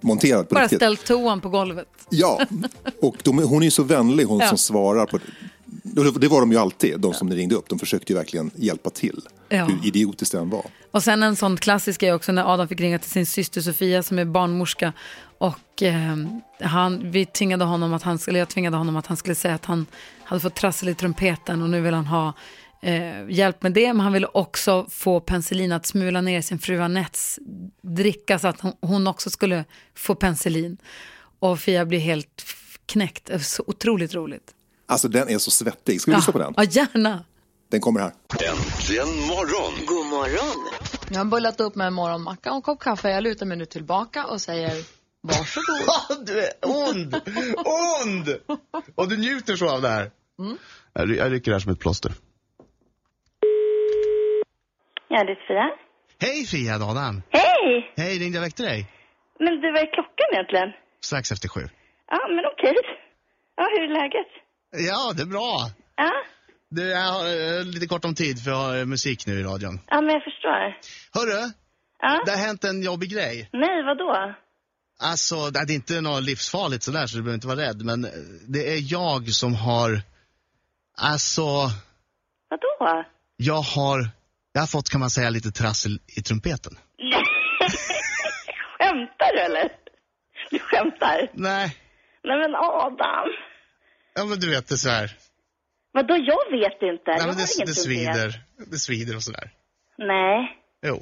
[0.00, 0.78] monterad på Bara riktigt.
[0.78, 1.88] ställt toan på golvet.
[2.10, 2.40] Ja,
[3.02, 4.48] och de, hon är ju så vänlig hon Ja.
[4.48, 6.28] som svarar på det.
[6.28, 7.68] Var de ju alltid, de som ni ringde upp.
[7.68, 9.64] De försökte ju verkligen hjälpa till, Ja.
[9.64, 10.64] hur idiotiskt det än var.
[10.90, 14.02] Och sen en sån klassisk är också när Adam fick ringa till sin syster Sofia
[14.02, 14.92] som är barnmorska.
[15.38, 16.16] Och eh,
[16.60, 19.64] han, vi tvingade honom att han skulle, jag tvingade honom att han skulle säga att
[19.64, 19.86] han
[20.24, 22.32] hade fått trassel i trumpeten och nu vill han ha
[22.82, 23.92] eh, hjälp med det.
[23.92, 27.38] Men han ville också få penicillin att smula ner sin fru Anettes
[27.82, 29.64] dricka så att hon, hon också skulle
[29.94, 30.78] få penicillin.
[31.38, 32.44] Och Fia blir helt
[32.86, 33.44] knäckt.
[33.46, 34.54] Så otroligt roligt.
[34.86, 36.00] Alltså den är så svettig.
[36.00, 36.54] Ska vi lyssna på den?
[36.56, 37.24] Ja, gärna.
[37.70, 38.12] Den kommer här.
[38.32, 39.86] Äntligen morgon!
[39.86, 40.68] God morgon.
[41.10, 43.10] Jag har bullat upp med en morgonmacka och en kopp kaffe.
[43.10, 44.84] Jag lutar mig nu tillbaka och säger
[45.22, 46.26] varsågod.
[46.26, 47.14] du är ond!
[47.92, 48.28] Ond!
[48.94, 50.10] Och du njuter så av det här.
[50.38, 50.56] Mm.
[50.92, 52.12] Jag rycker det här som ett plåster.
[55.08, 55.70] Ja, det är Fia.
[56.20, 57.22] Hej Fia, Adam.
[57.30, 57.92] Hej!
[57.96, 58.86] Hej, ringde jag väckte dig?
[59.40, 60.68] Men du, vad är klockan egentligen?
[61.00, 61.60] Strax efter sju.
[62.10, 62.74] Ja, men okej.
[63.56, 64.30] Ja, hur är läget?
[64.88, 65.50] Ja, det är bra.
[65.96, 66.12] Ja,
[66.70, 67.26] Du, jag har
[67.58, 69.80] eh, lite kort om tid för jag har eh, musik nu i radion.
[69.86, 70.76] ja men jag förstår.
[71.14, 71.50] Hörru,
[72.00, 72.22] Ja?
[72.26, 73.48] det har hänt en jobbig grej.
[73.52, 74.34] Nej, vad då?
[75.00, 77.84] Alltså, det är inte något livsfarligt sådär så du behöver inte vara rädd.
[77.84, 78.10] Men eh,
[78.48, 80.00] det är jag som har,
[80.98, 81.42] alltså,
[82.50, 83.04] Vadå?
[83.36, 84.08] jag har,
[84.58, 86.72] jag har fått kan man säga lite trassel i trumpeten.
[88.78, 89.68] Skämtar du eller?
[90.50, 91.30] Du skämtar?
[91.32, 91.76] Nej.
[92.24, 93.28] Nej men Adam.
[94.14, 95.10] Ja men du vet det så här.
[95.92, 97.10] Vadå, jag vet inte.
[97.10, 97.76] Nej, men det, det trumpet.
[97.76, 98.30] svider.
[98.72, 99.50] Det svider och sådär.
[99.98, 100.56] Nej.
[100.82, 100.96] Jo.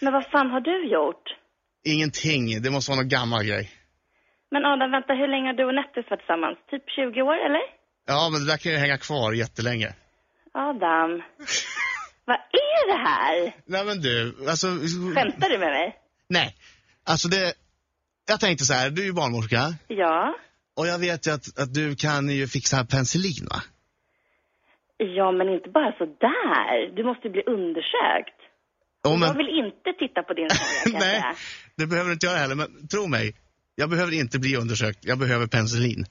[0.00, 1.24] Men vad fan har du gjort?
[1.84, 2.62] Ingenting.
[2.62, 3.70] Det måste vara någon gammal grej.
[4.50, 6.58] Men Adam, vänta, hur länge har du och Nettis varit tillsammans?
[6.70, 7.64] Typ 20 år, eller?
[8.06, 9.90] Ja, men det där kan ju hänga kvar jättelänge.
[10.54, 11.22] Adam.
[12.24, 13.54] vad är det här?
[13.66, 14.66] Nej men du, alltså...
[15.14, 15.96] Skämtar du med mig?
[16.28, 16.56] Nej.
[17.04, 17.52] Alltså det...
[18.28, 19.74] Jag tänkte så här, du är ju barnmorska.
[19.88, 20.34] Ja.
[20.76, 23.62] Och jag vet ju att, att du kan ju fixa penicillin va?
[24.96, 26.96] Ja, men inte bara så där.
[26.96, 28.38] Du måste bli undersökt.
[29.04, 30.48] Oh, Jag men, vill inte titta på din
[30.84, 31.00] jag Nej.
[31.00, 31.34] säga.
[31.76, 33.34] det behöver du inte göra heller, men tro mig.
[33.74, 36.04] Jag behöver inte bli undersökt, jag behöver penicillin.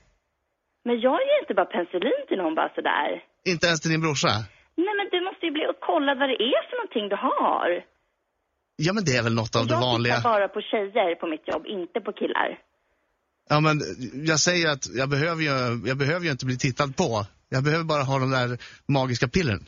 [0.85, 3.23] Men jag ger inte bara penicillin till någon bara sådär.
[3.45, 4.29] Inte ens till din brorsa.
[4.75, 7.83] Nej, men du måste ju bli och kolla vad det är för någonting du har.
[8.75, 10.15] Ja men det är väl något av det jag vanliga.
[10.15, 12.59] tittar bara på tjejer på mitt jobb, inte på killar.
[13.49, 13.75] Ja men
[14.29, 15.53] jag säger att jag behöver ju,
[15.89, 17.09] jag behöver ju inte bli tittad på.
[17.49, 18.49] Jag behöver bara ha de där
[18.97, 19.63] magiska pillren.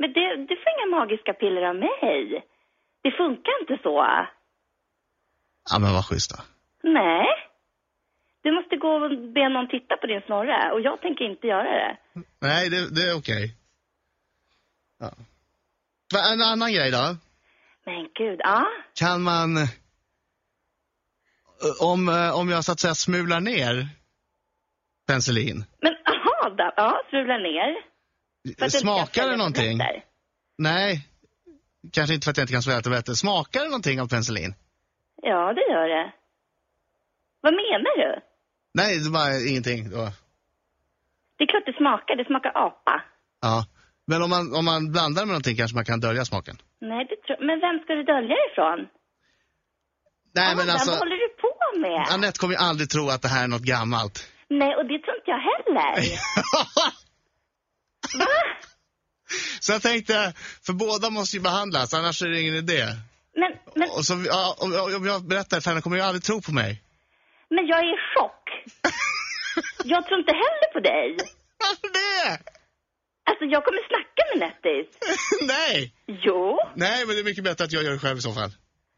[0.00, 2.44] Men det, du får inga magiska piller av mig.
[3.02, 3.94] Det funkar inte så.
[5.70, 6.38] Ja men vad schysst då.
[6.82, 7.26] Nej.
[8.42, 11.70] Du måste gå och be någon titta på din snorre och jag tänker inte göra
[11.82, 11.96] det.
[12.40, 13.54] Nej, det, det är okej.
[14.98, 15.12] Ja.
[16.32, 17.16] En annan grej då.
[17.86, 18.66] Men gud, ja.
[18.94, 19.56] Kan man...
[19.56, 19.68] eh,
[21.80, 23.88] Om, eh, om jag så att säga smular ner
[25.06, 27.76] penicillin, Men aha, då, ja, strula ner.
[28.58, 29.78] För smakar det någonting?
[29.78, 30.04] tabletter.
[30.58, 31.08] Nej,
[31.92, 33.12] kanske inte för att jag inte kan svälja tabletter.
[33.12, 34.54] Smakar det någonting av penicillin?
[35.22, 36.12] Ja, det gör det.
[37.40, 38.20] Vad menar du?
[38.74, 39.90] Nej, det var ingenting.
[39.90, 40.08] Då.
[41.36, 43.02] Det är klart det smakar, det smakar apa.
[43.40, 43.66] Ja.
[44.10, 46.56] Men om man, om man blandar med någonting kanske man kan dölja smaken?
[46.80, 48.78] Nej, det tror Men vem ska du dölja ifrån?
[50.38, 50.90] Nej, men Adam, alltså...
[50.90, 52.00] vad håller du på med?
[52.14, 54.16] Anette kommer ju aldrig tro att det här är något gammalt.
[54.48, 55.90] Nej, och det tror inte jag heller.
[59.60, 60.32] Så jag tänkte,
[60.66, 62.82] för båda måste ju behandlas, annars är det ingen idé.
[63.40, 64.68] Men, men, Och så, ja, om,
[64.98, 66.82] om jag berättar för henne kommer ju aldrig tro på mig.
[67.50, 68.44] men jag är i chock.
[69.84, 71.16] jag tror inte heller på dig.
[71.58, 72.57] Varför det?
[73.40, 74.88] Alltså, jag kommer snacka med Nettis.
[75.42, 75.92] Nej!
[76.06, 76.58] Jo.
[76.76, 78.50] Nej, men det är mycket bättre att jag gör det själv i så fall.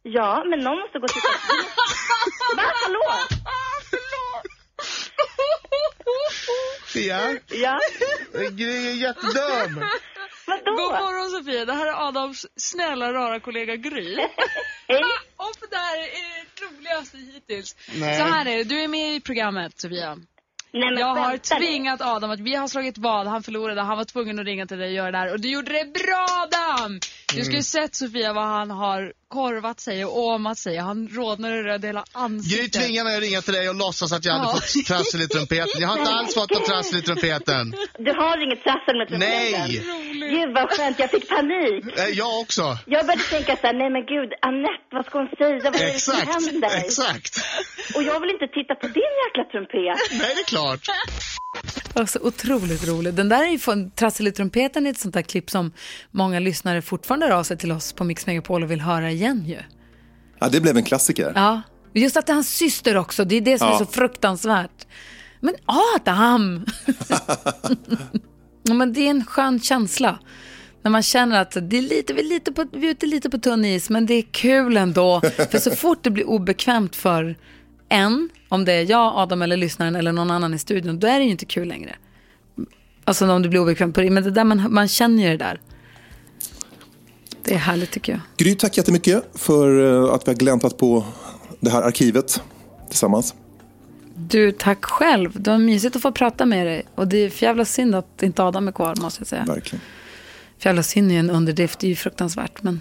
[0.03, 1.29] Ja, men någon måste gå och titta.
[2.57, 2.62] Va?
[2.83, 3.03] Hallå?
[6.94, 7.37] Ja?
[7.48, 7.79] Ja.
[8.50, 9.85] Gry är jättedum.
[10.46, 10.70] Vadå?
[10.76, 14.16] God morgon Sofia, det här är Adams snälla rara kollega Gry.
[14.88, 15.03] Hej.
[15.37, 16.05] Och det här är
[16.44, 17.76] det roligaste hittills.
[17.94, 18.18] Nej.
[18.18, 20.18] Så här är det, du är med i programmet Sofia.
[20.72, 24.04] Nej, men jag har tvingat Adam att vi har slagit vad, han förlorade, han var
[24.04, 25.33] tvungen att ringa till dig och göra det här.
[25.33, 27.00] Och du gjorde det bra Adam!
[27.35, 27.62] Du skulle Mm.
[27.62, 30.76] sett Sofia vad han har korvat sig och åmat sig.
[30.76, 32.72] Han rodnar och röd hela Gry ansiktet.
[32.72, 34.52] tvingade mig att ringa till dig och låtsas att jag hade Ja.
[34.60, 35.80] fått trassel i trumpeten.
[35.80, 37.74] Jag har inte alls fått något trassel i trumpeten.
[37.98, 39.60] Du har inget trassel med trumpeten?
[39.60, 40.30] Nej.
[40.34, 41.98] Gud vad skönt, jag fick panik.
[41.98, 42.78] Eh, Jag också.
[42.86, 45.70] Jag började tänka så här, nej men gud, Annette, vad ska hon säga?
[45.70, 46.70] Vad är det som händer?
[46.84, 47.34] exakt.
[47.94, 49.98] Och jag vill inte titta på din jäkla trumpet.
[50.20, 50.82] Nej, det är klart.
[51.94, 53.16] Alltså, otroligt roligt.
[53.16, 54.33] Den där är ju från Trassel i
[54.87, 55.73] är ett sånt där klipp som
[56.11, 59.44] många lyssnare fortfarande hör av sig till oss på Mix Megapol och vill höra igen
[59.46, 59.59] ju.
[60.38, 61.33] Ja, det blev en klassiker.
[61.35, 61.62] Ja,
[61.94, 63.75] just att det är hans syster också, det är det som Ja.
[63.75, 64.87] är så fruktansvärt.
[65.40, 65.55] Men
[65.96, 66.66] Adam!
[68.62, 70.18] ja, men det är en skön känsla.
[70.83, 73.31] När man känner att det är lite, vi, är lite på, vi är ute lite
[73.31, 75.20] på tunn is, men det är kul ändå.
[75.51, 77.37] För så fort det blir obekvämt för
[77.90, 81.18] en, om det är jag, Adam eller lyssnaren eller någon annan i studion, då är
[81.18, 81.96] det ju inte kul längre.
[83.05, 85.37] Alltså om det blir obekvämt på det, men det där man, man känner ju det
[85.37, 85.61] där.
[87.44, 88.20] Det är härligt tycker jag.
[88.37, 91.05] Gry, tack jättemycket för eh, att vi har gläntat på
[91.61, 92.42] det här arkivet
[92.88, 93.35] tillsammans.
[94.14, 95.42] Du, tack själv.
[95.42, 96.83] Det var mysigt att få prata med dig.
[96.94, 99.44] Och det är för jävla synd att inte Adam är kvar, måste jag säga.
[99.44, 99.81] Verkligen.
[100.59, 102.62] För jävla synd är ju en underdrift, det är ju fruktansvärt.
[102.62, 102.81] Men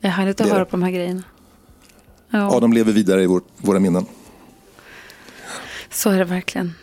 [0.00, 0.70] det är härligt att Det är höra det.
[0.70, 1.22] på de här grejerna.
[2.30, 4.06] Ja, Adam lever vidare i vår, våra minnen.
[5.90, 6.74] så är det verkligen.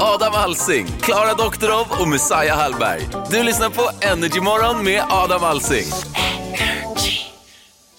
[0.00, 3.08] Adam Alsing, Klara Doktorov och Messiah Hallberg.
[3.30, 5.84] Du lyssnar på Energy Morgon med Adam Alsing.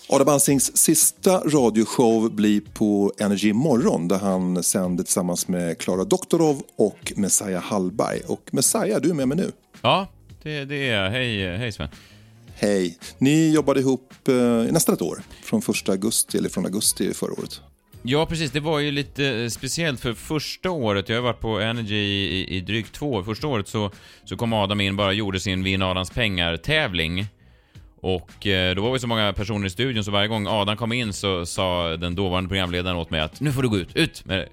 [0.10, 6.62] Adam Alsings sista radioshow blir på Energy morgon där han sänder tillsammans med Klara Doktorov
[6.78, 8.20] och Messiah Hallberg.
[8.28, 9.52] Och Messiah, du är med mig nu.
[9.82, 10.08] Ja,
[10.44, 11.10] det, det är jag.
[11.12, 11.88] Hej, hej Sven.
[12.62, 12.98] Hej.
[13.18, 14.34] Ni jobbade ihop eh,
[14.72, 17.62] nästan ett år, från första augusti, eller från augusti förra året.
[18.04, 18.52] Ja, precis.
[18.52, 22.56] Det var ju lite eh, speciellt för första året, jag har varit på Energy i,
[22.58, 23.24] i, drygt två år.
[23.24, 23.92] Första året så,
[24.24, 27.26] så kom Adam in bara och gjorde sin Vinn Adams pengar-tävling.
[28.02, 30.94] Och eh, då var vi så många personer i studion så varje gång Adam kom
[30.94, 34.26] in så sa den dåvarande programledaren åt mig att nu får du gå ut, ut
[34.26, 34.48] med.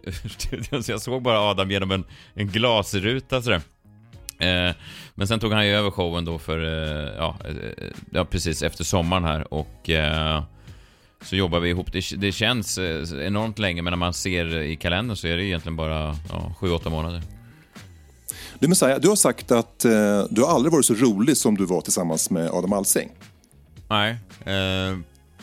[0.84, 3.60] Så jag såg bara Adam genom en, en glasruta sådär.
[4.38, 4.74] Eh,
[5.14, 8.84] men sen tog han ju över showen då för, eh, ja, eh, ja, precis efter
[8.84, 10.42] sommaren här och eh,
[11.22, 11.92] så jobbar vi ihop.
[11.92, 15.44] Det, det känns eh, enormt länge men när man ser i kalendern så är det
[15.44, 17.22] egentligen bara ja, 7-8 månader.
[18.58, 21.66] Du Messiah, du har sagt att eh, du har aldrig varit så rolig som du
[21.66, 23.10] var tillsammans med Adam Alsing.
[23.88, 24.16] Nej.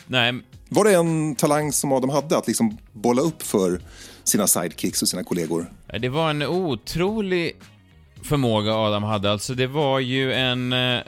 [0.06, 0.34] Nej.
[0.68, 3.80] Var det en talang som Adam hade, att liksom bolla upp för
[4.24, 5.70] sina sidekicks och sina kollegor?
[6.00, 7.56] Det var en otrolig
[8.26, 9.30] förmåga Adam hade.
[9.30, 11.00] Alltså det var ju en, eh,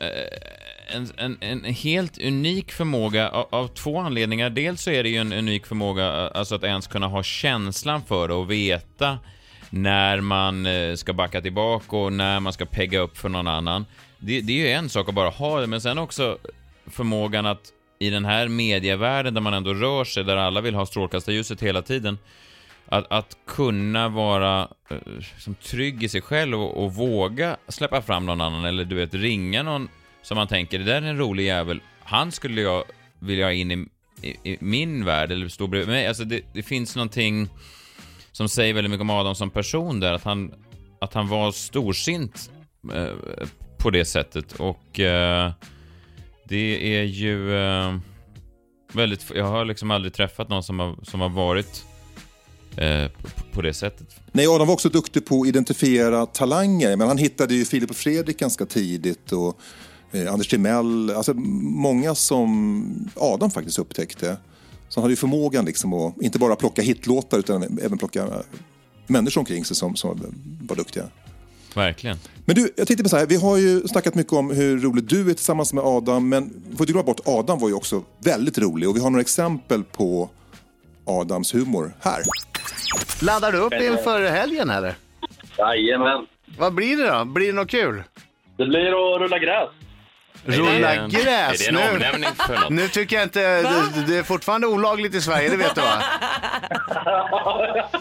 [0.88, 4.50] en, en, en helt unik förmåga av, av två anledningar.
[4.50, 8.02] Dels så är det ju en unik förmåga, eh, alltså att ens kunna ha känslan
[8.02, 9.18] för det och veta
[9.70, 13.87] när man eh, ska backa tillbaka och när man ska pegga upp för någon annan.
[14.18, 16.38] Det, det är ju en sak att bara ha det, men sen också
[16.87, 20.87] förmågan att i den här medievärlden där man ändå rör sig, där alla vill ha
[20.87, 22.18] strålkastarljuset hela tiden,
[22.88, 24.96] att, att kunna vara eh,
[25.38, 29.14] som trygg i sig själv och, och våga släppa fram någon annan eller du vet
[29.14, 29.88] ringa någon
[30.22, 32.85] som man tänker, det där är en rolig jävel, han skulle jag
[33.18, 33.87] vilja ha in i,
[34.22, 36.07] i, i min värld eller stå bredvid mig.
[36.07, 37.48] Alltså det, det finns någonting
[38.33, 40.55] som säger väldigt mycket om Adam som person där, att han,
[41.01, 42.51] att han var storsint
[42.94, 43.12] eh,
[43.79, 45.53] på det sättet och eh,
[46.44, 47.98] det är ju eh,
[48.92, 51.85] väldigt, jag har liksom aldrig träffat någon som har, som har varit
[52.78, 53.10] eh,
[53.52, 54.06] på, det sättet.
[54.32, 57.96] Nej, Adam var också duktig på att identifiera talanger, men han hittade ju Filip och
[57.96, 59.60] Fredrik ganska tidigt och
[60.12, 64.36] eh, Anders Timell, alltså många som Adam faktiskt upptäckte.
[64.88, 68.40] Så han hade ju förmågan liksom att inte bara plocka hitlåtar utan även plocka eh,
[69.06, 70.36] människor omkring sig som, som
[70.68, 71.04] var duktiga.
[71.74, 72.18] Verkligen.
[72.44, 75.04] Men du, jag tänkte på så här, vi har ju snackat mycket om hur rolig
[75.04, 78.58] du är tillsammans med Adam, men får inte glömma bort, Adam var ju också väldigt
[78.58, 80.30] rolig och vi har några exempel på
[81.04, 82.22] Adams humor här.
[83.20, 84.94] Laddar du upp inför helgen eller?
[85.59, 86.26] Jajamän.
[86.59, 87.24] Vad blir det då?
[87.24, 88.02] Blir det något kul?
[88.57, 89.68] Det blir att rulla gräs.
[90.44, 91.90] Rulla Är det- gräs är det en nu.
[91.94, 92.70] omnämning för något?
[92.70, 96.02] Nu tycker jag inte, det, det är fortfarande olagligt i Sverige, det vet du va?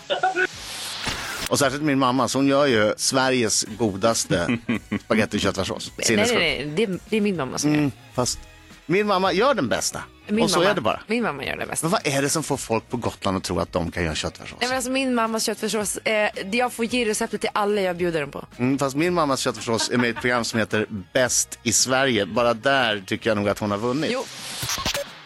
[1.50, 4.58] Och särskilt min mamma, så hon gör ju Sveriges godaste
[5.06, 5.92] spagetti och köttfärssås.
[6.10, 6.66] Nej, nej, nej.
[6.76, 8.40] Det, är, det är min mamma som gör Mm, fast
[8.88, 10.04] min mamma gör den bästa.
[10.28, 11.00] Min och så mamma, är det bara.
[11.08, 11.84] Min mamma gör det bäst.
[11.84, 14.16] Men vad är det som får folk på Gotland att tro att de kan göra
[14.16, 14.58] köttfärssås?
[14.60, 18.20] Nej, men alltså, min mammas köttfärssås, eh, jag får ge receptet till alla jag bjuder
[18.20, 18.46] den på.
[18.58, 22.26] Mm, fast min mammas köttfärssås är med i ett program som heter Bäst i Sverige.
[22.26, 24.10] Bara där tycker jag nog att hon har vunnit.
[24.14, 24.26] Jo.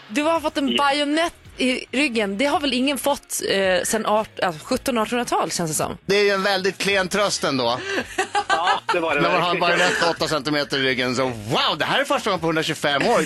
[0.07, 2.37] Du har fått en bajonett i ryggen.
[2.37, 5.97] Det har väl ingen fått eh, sen alltså, 1700-1800-tal känns det som.
[6.05, 7.79] Det är ju en väldigt klen tröst ändå.
[8.47, 11.77] Ja, det var det När man har bara rätt 8 centimeter i ryggen så wow,
[11.77, 13.21] det här är första gången på 125 år.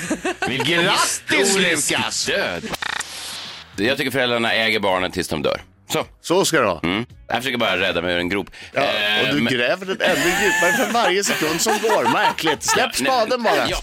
[0.64, 2.26] Grattis Lukas!
[2.26, 2.64] död.
[3.78, 5.62] Jag tycker föräldrarna äger barnen tills de dör.
[5.92, 6.06] Så.
[6.22, 6.80] Så ska det vara.
[6.84, 7.06] Mm.
[7.28, 8.50] Jag försöker bara rädda mig ur en grop.
[8.74, 8.88] Ja, och
[9.26, 12.04] du Eh, men- gräver den ännu djupare för varje sekund som går.
[12.14, 12.64] Märkligt.
[12.64, 13.70] Släpp spaden bara.
[13.70, 13.78] ja.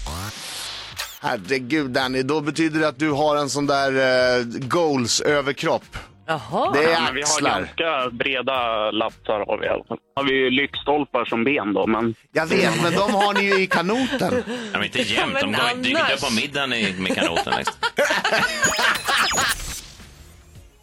[1.23, 3.91] Herregud Danny, då betyder det att du har en sån där
[4.39, 5.97] eh, goals-överkropp.
[6.25, 6.71] Jaha.
[6.73, 7.59] Det är Ja, men vi har axlar.
[7.59, 9.97] ganska breda lappar har vi i alla fall.
[10.15, 12.15] Har vi ju lyktstolpar som ben då, men...
[12.31, 14.19] Jag vet, men de har ni ju i kanoten.
[14.47, 15.33] Ja, men inte jämt.
[15.41, 17.53] De men går- dyker annars- upp på middagen i, med kanoten.
[17.57, 17.75] Liksom.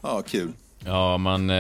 [0.03, 0.53] Ja, kul.
[0.87, 1.51] Ja, man...
[1.51, 1.57] Eh,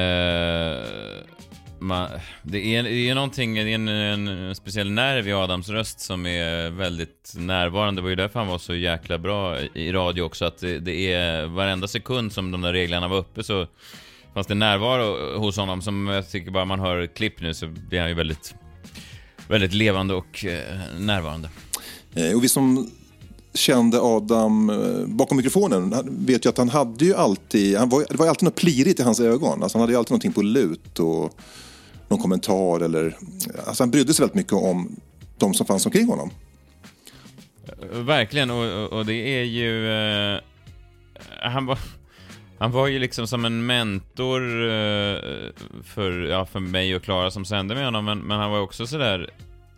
[1.80, 2.08] man
[2.42, 6.26] det, är, det är någonting, det är en, en speciell nerv i Adams röst som
[6.26, 8.00] är väldigt närvarande.
[8.00, 10.44] Det var ju därför han var så jäkla bra i, radio också.
[10.44, 13.66] Att det, det är varenda sekund som de där reglerna var uppe så
[14.34, 18.00] fanns det närvaro hos honom som jag tycker bara man hör klipp nu så blir
[18.00, 18.54] han ju väldigt,
[19.48, 21.50] väldigt levande och eh, närvarande.
[22.14, 22.90] Eh, och vi som
[23.54, 28.16] kände Adam eh, bakom mikrofonen vet ju att han hade ju alltid, han var, det
[28.16, 29.62] var ju alltid något plirigt i hans ögon.
[29.62, 31.34] Alltså han hade ju alltid någonting på lut och
[32.10, 33.16] någon kommentar eller,
[33.66, 34.96] alltså han brydde sig väldigt mycket om
[35.38, 36.30] de som fanns omkring honom.
[37.68, 39.92] Eh, verkligen, och, och, och det är ju...
[39.92, 40.40] Eh,
[41.42, 41.78] han, var,
[42.58, 45.18] han var ju liksom som en mentor eh,
[45.84, 48.86] för, ja, för mig och Klara som sände med honom, men, men han var också
[48.86, 49.30] sådär...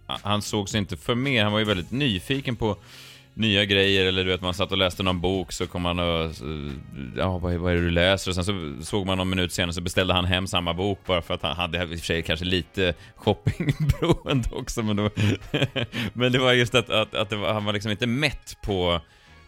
[0.06, 2.76] Han såg sig inte för mer, han var ju väldigt nyfiken på
[3.34, 6.30] nya grejer, eller du vet, man satt och läste någon bok så kom man och...
[7.16, 8.30] Ja, vad är, vad är det du läser?
[8.30, 11.22] Och sen så såg man någon minut senare så beställde han hem samma bok bara
[11.22, 15.10] för att han hade i och för sig kanske lite shoppingberoende också, men, då,
[16.12, 19.00] men det var just att, att, att det var, han var liksom inte mätt på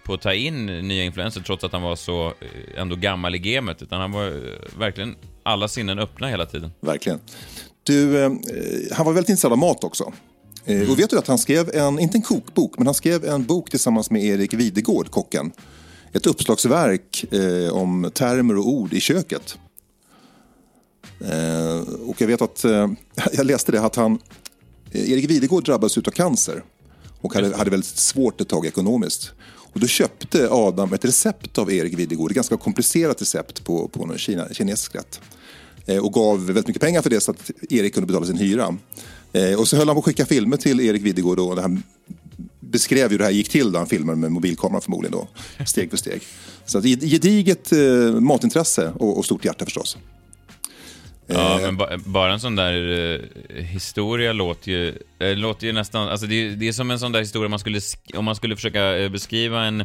[0.05, 3.39] på att ta in nya influenser trots att han var så eh, ändå gammal i
[3.39, 6.73] gamet, utan han var eh, verkligen alla sinnen öppna hela tiden.
[6.81, 7.21] Verkligen.
[7.83, 8.31] Du, eh,
[8.93, 10.13] han var väldigt intresserad av mat också.
[10.67, 10.91] Mm.
[10.91, 13.71] Och vet du att han skrev en, inte en kokbok, men han skrev en bok
[13.71, 15.53] tillsammans med Erik Videgård, kocken.
[16.13, 19.59] Ett uppslagsverk eh, om termer och ord i köket.
[21.21, 22.89] Eh, och jag vet att, eh,
[23.33, 24.19] jag läste det, att han,
[24.91, 26.65] eh, Erik Videgård drabbades av cancer
[27.21, 29.33] och hade, hade väldigt svårt ett tag ekonomiskt.
[29.47, 34.07] Och då köpte Adam ett recept av Erik Videgård, ett ganska komplicerat recept på, på
[34.07, 35.21] någon kina, kinesisk rätt.
[35.87, 38.77] Eh, och gav väldigt mycket pengar för det så att Erik kunde betala sin hyra.
[39.35, 41.83] Eh, och så höll han på att skicka filmer till Erik Videgård och han
[42.61, 45.29] beskrev ju hur det här gick till då han filmade med mobilkamera förmodligen då,
[45.67, 46.23] steg för steg.
[46.67, 49.97] Så att, gediget eh, matintresse och, och stort hjärta förstås.
[51.27, 52.91] Ja, men ba bara en sån där
[53.55, 56.99] eh, historia låter ju, eh, låter ju nästan, alltså det, är- det är som en
[56.99, 59.85] sån där historia man skulle, sk- om man skulle försöka eh, beskriva en,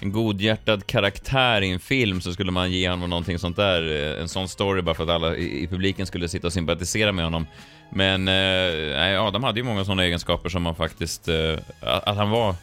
[0.00, 4.22] en godhjärtad karaktär i en film så skulle man ge honom någonting sånt där, eh,
[4.22, 7.24] en sån story bara för att alla i, i publiken skulle sitta och sympatisera med
[7.24, 7.46] honom.
[7.90, 12.30] Men eh, Adam hade ju många sådana egenskaper som man faktiskt, eh, att, att han
[12.30, 12.54] var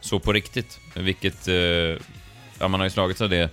[0.00, 1.54] så på riktigt, vilket, eh,
[2.58, 3.50] ja man har ju slagits av det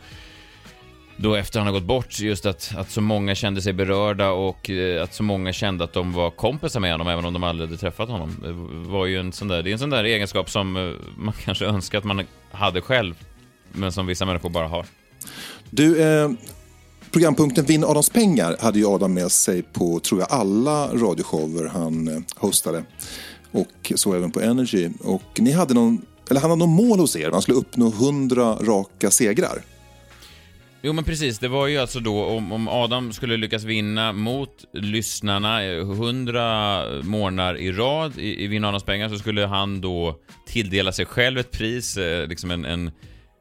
[1.17, 4.69] då efter han har gått bort, just att, att så många kände sig berörda och
[4.69, 7.69] eh, att så många kände att de var kompisar med honom även om de aldrig
[7.69, 8.37] hade träffat honom.
[8.43, 11.33] Det var ju en sån där, det är en sån där egenskap som eh, man
[11.43, 13.15] kanske önskar att man hade själv,
[13.71, 14.85] men som vissa människor bara har.
[15.69, 16.29] Du, eh,
[17.13, 22.07] programpunkten Vinn Adams pengar hade ju Adam med sig på, tror jag, alla radioshower han
[22.07, 22.83] eh, hostade.
[23.51, 24.89] Och så även på Energy.
[25.03, 28.55] Och ni hade någon, eller han hade någon mål hos er, han skulle uppnå 100
[28.61, 29.61] raka segrar.
[30.81, 34.65] Jo men precis, det var ju alltså då om, om Adam skulle lyckas vinna mot
[34.73, 40.15] lyssnarna eh, 100 månader i rad i, i Vinn Adams pengar så skulle han då
[40.47, 42.91] tilldela sig själv ett pris, eh, liksom en, en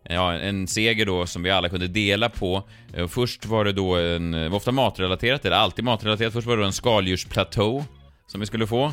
[0.09, 2.63] Ja, en seger då som vi alla kunde dela på.
[2.95, 6.33] Eh, först var det då en, det var ofta matrelaterat, eller alltid matrelaterat.
[6.33, 7.85] Först var det då en skaldjursplatå
[8.27, 8.85] som vi skulle få.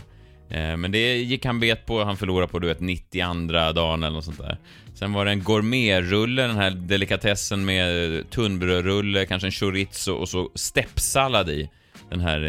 [0.50, 4.16] Eh, men det gick han bet på, han förlorade på du vet 92 dagen eller
[4.16, 4.58] något sånt där.
[4.94, 10.52] Sen var det en gourmetrulle, den här delikatessen med tunnbrödrulle, kanske en chorizo och så
[10.56, 11.70] steppsallad i.
[12.10, 12.44] Den här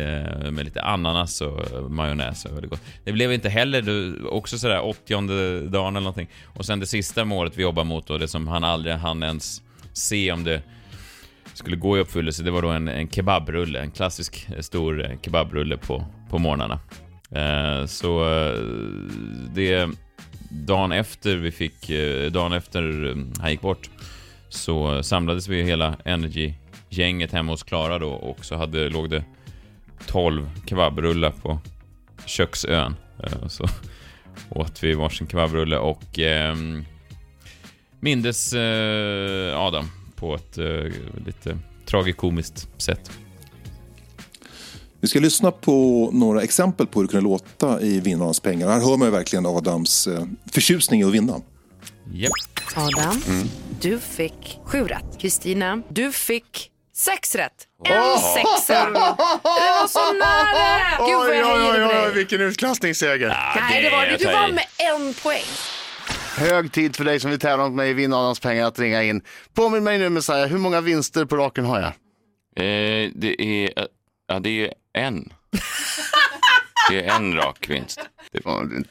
[0.44, 2.44] eh, med lite ananas och eh, majonnäs.
[2.44, 2.80] och väldigt gott.
[3.04, 6.28] Det blev inte heller du, också sådär 80 dagen eller någonting.
[6.44, 9.62] Och sen det sista målet vi jobbar mot då, det som han aldrig hann ens
[9.92, 10.62] se om det
[11.54, 15.76] skulle gå i uppfyllelse, det var då en, en kebabrulle, en klassisk eh, stor kebabrulle
[15.76, 16.80] på, på morgnarna.
[17.30, 18.24] Eh, så
[19.54, 19.88] det,
[20.50, 21.90] dagen efter vi fick,
[22.32, 23.90] dagen efter han gick bort,
[24.48, 29.24] så samlades vi hela Energy-gänget hemma hos Klara då och så hade, låg det
[30.06, 31.58] 12 kebabrullar på
[32.26, 32.96] köksön.
[33.24, 33.66] Eh, så
[34.50, 36.56] åt vi varsin kebabrulle och eh,
[38.00, 40.84] mindes eh, Adam på ett eh,
[41.26, 43.10] lite tragikomiskt sätt.
[45.00, 48.68] Vi ska lyssna på några exempel på hur det kunde låta i Vinnarnas pengar.
[48.68, 51.40] Här hör man ju verkligen Adams eh, förtjusning i att vinna.
[52.12, 52.32] Japp.
[52.76, 53.48] Adam, Mm.
[53.80, 55.18] du fick sju rätt.
[55.20, 56.70] Kristina, du fick
[57.00, 57.66] sex rätt.
[57.84, 58.34] En Åh!
[58.34, 58.84] sexa.
[58.84, 61.06] Det var så nära!
[61.06, 62.12] Gud vad jag hejade på dig.
[62.12, 63.28] vilken utklassningsseger.
[63.28, 64.16] Nej, det var det.
[64.16, 65.44] Du var med en poäng.
[66.36, 69.02] Hög tid för dig som vill tävla mot mig i Vinn Adams pengar att ringa
[69.02, 69.22] in.
[69.54, 71.88] Påminn mig nu Messiah, hur många vinster på raken har jag?
[72.56, 73.84] Eh, det är, eh,
[74.28, 75.32] ja, det är en.
[76.90, 78.00] Det är en rak vinst.
[78.32, 78.40] Det,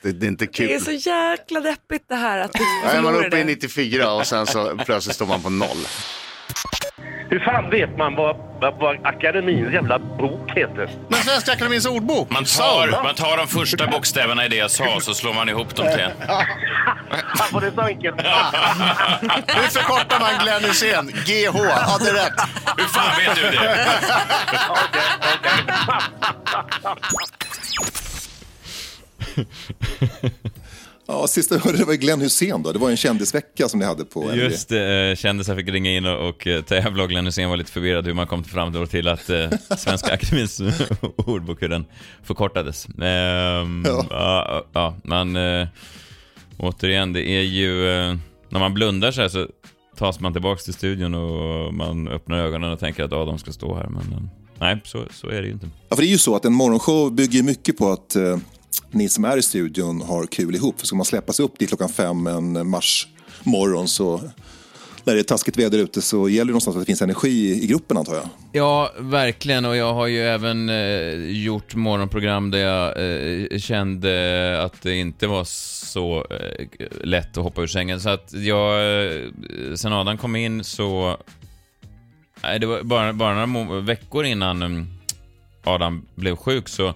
[0.02, 3.02] det, det är inte Det är så jäkla deppigt det här att du Ja, är
[3.02, 3.44] man uppe i förlorade.
[3.44, 5.86] 94 och sen så plötsligt står man på noll.
[7.30, 10.90] Hur fan vet man vad, vad, vad akademins jävla bok heter?
[11.08, 12.30] Men Svenska Akademins ordbok.
[12.30, 15.76] Man tar, man tar de första bokstäverna i det jag sa så slår man ihop
[15.76, 16.12] dem till en.
[17.52, 18.16] Var det så enkelt?
[19.48, 21.08] Hur förkortar man Glenn Hysén?
[21.08, 22.34] GH, hade rätt.
[22.78, 23.88] Hur fan vet du det?
[31.12, 32.72] Ja, sista jag hörde det var Glenn Hussein då.
[32.72, 34.40] Det var en kändisvecka som ni hade på NRJ.
[34.40, 37.58] Just det, eh, kändisar fick ringa in och, och eh, tävla och Glenn Hysén var
[37.58, 40.62] lite förvirrad hur man kom fram till att eh, Svenska Akademins
[41.16, 41.86] ordbok, hur den
[42.24, 42.86] förkortades.
[42.86, 44.06] Ehm, ja.
[44.10, 45.68] Ja, ja, man, eh,
[46.58, 47.84] återigen, det är ju,
[48.50, 49.48] när man blundar så här så
[49.98, 53.76] tas man tillbaks till studion och man öppnar ögonen och tänker att Adam ska stå
[53.76, 54.30] här, men
[54.60, 55.70] nej, så, så är det ju inte.
[55.90, 58.16] Ja, för det är ju så att en morgonshow bygger mycket på att
[58.92, 60.80] ni som är i studion har kul ihop.
[60.80, 63.08] För ska man släppas upp dit klockan fem en mars
[63.44, 64.22] morgon så
[65.04, 67.68] när det är taskigt väder ute så gäller det någonstans att det finns energi i
[67.68, 68.30] gruppen antar jag.
[68.52, 69.66] Ja, verkligen.
[69.66, 71.14] Och jag har ju även eh,
[71.44, 72.88] gjort morgonprogram där jag
[73.52, 76.68] eh, kände att det inte var så eh,
[77.04, 78.02] lätt att hoppa ur sängen.
[78.02, 79.22] Så att jag, eh,
[79.76, 81.18] sen Adam kom in så...
[82.44, 84.88] Nej, det var bara, bara några veckor innan mm,
[85.64, 86.94] Adam blev sjuk så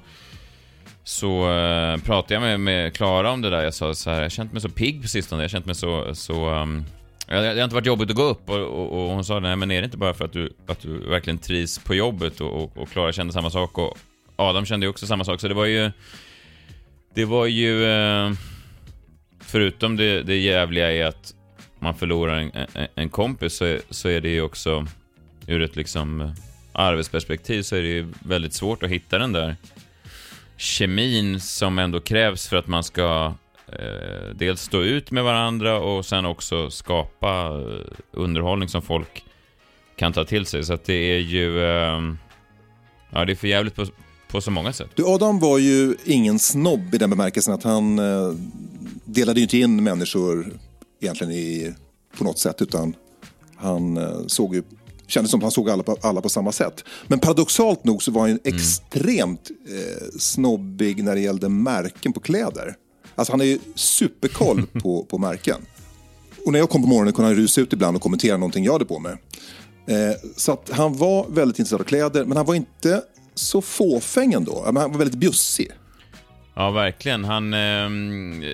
[1.04, 3.64] så uh, pratade jag med, med Klara om det där.
[3.64, 5.42] Jag sa så här, jag har känt mig så pigg på sistone.
[5.42, 6.16] Jag har känt mig så...
[6.16, 6.86] så um,
[7.28, 9.72] det har inte varit jobbigt att gå upp och, och, och hon sa nej men
[9.72, 12.90] är det inte bara för att du, att du verkligen trivs på jobbet och, och,
[12.90, 13.98] Klara kände samma sak och
[14.36, 15.92] Adam kände ju också samma sak så det var ju
[17.14, 18.32] det var ju eh,
[19.40, 21.34] förutom det, det jävliga i att
[21.80, 24.88] man förlorar en, en, en kompis så, är- så är det ju också
[25.48, 26.32] ur ett liksom eh,
[26.72, 29.56] arbetsperspektiv så är det ju väldigt svårt att hitta den där
[30.64, 33.34] kemin som ändå krävs för att man ska
[33.68, 39.26] eh, dels stå ut med varandra och sen också skapa eh, underhållning som folk
[39.96, 40.64] kan ta till sig.
[40.64, 41.64] Så att det är ju...
[41.64, 42.02] Eh,
[43.10, 43.86] ja, det är för jävligt på,
[44.28, 44.90] på så många sätt.
[44.96, 48.34] Du, Adam var ju ingen snobb i den bemärkelsen att han eh,
[49.06, 50.54] delade ju inte in människor
[51.02, 51.74] egentligen i,
[52.18, 52.96] på något sätt utan
[53.56, 54.64] han eh, såg ju,
[55.08, 56.84] kändes som att han såg alla på, alla på samma sätt.
[57.08, 62.20] Men paradoxalt nog så var han ju extremt eh, snobbig när det gällde märken på
[62.20, 62.76] kläder.
[63.16, 65.58] Alltså han är ju superkoll på, på märken.
[66.46, 68.74] Och när jag kom på morgonen kunde han rusa ut ibland och kommentera någonting jag
[68.74, 69.16] hade på mig.
[69.88, 73.02] Eh, så att han var väldigt intresserad av kläder, men han var inte
[73.36, 74.64] så fåfäng ändå.
[74.66, 75.72] Men Han var väldigt bjussig.
[76.56, 77.24] Ja, verkligen.
[77.24, 77.54] Han...
[77.54, 78.50] ehm, eh,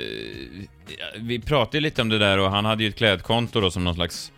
[1.21, 3.95] vi pratade lite om det där och han hade ju ett klädkonto då som någon
[3.95, 4.31] slags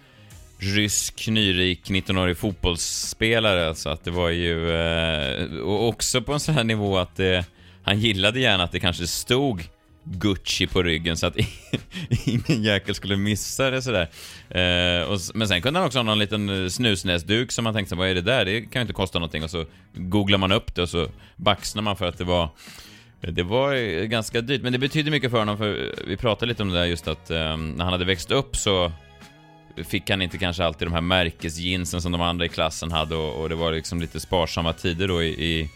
[0.61, 3.75] rysk, nyrik, 19-årig fotbollsspelare.
[3.75, 4.71] Så att det var ju...
[4.71, 7.41] Eh, och också på en sån här nivå att eh,
[7.83, 9.63] han gillade gärna att det kanske stod
[10.03, 11.35] Gucci på ryggen så att
[12.25, 14.09] ingen jäkel skulle missa det sådär.
[14.49, 18.07] Eh, och, men sen kunde han också ha någon liten snusnäsduk som man tänkte, vad
[18.07, 18.45] är det där?
[18.45, 19.43] Det kan ju inte kosta någonting.
[19.43, 22.49] Och så googlar man upp det och så baxnar man för att det var
[23.21, 26.69] det var ganska dyrt, men det betydde mycket för honom för vi pratade lite om
[26.69, 28.91] det där just att eh, när han hade växt upp så
[29.75, 33.41] fick han inte kanske alltid de här märkesjeansen som de andra i klassen hade och,
[33.41, 35.69] och det var liksom lite sparsamma tider då i, i,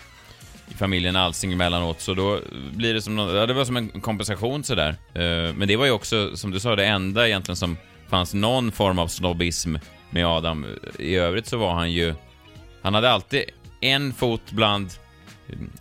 [0.68, 2.40] i familjen Alsing emellanåt så då
[2.74, 4.90] blir det som, någon, ja, det var som en kompensation sådär.
[4.90, 7.78] Uh, men det var ju också, som du sa, det enda egentligen som
[8.10, 9.76] fanns någon form av snobbism
[10.10, 10.66] med Adam.
[11.00, 12.14] I övrigt så var han ju,
[12.82, 13.44] han hade alltid
[13.82, 14.90] en fot bland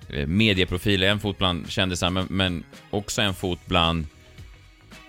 [0.09, 4.07] eh, medieprofiler, en fot bland kändisar, men, men också en fot bland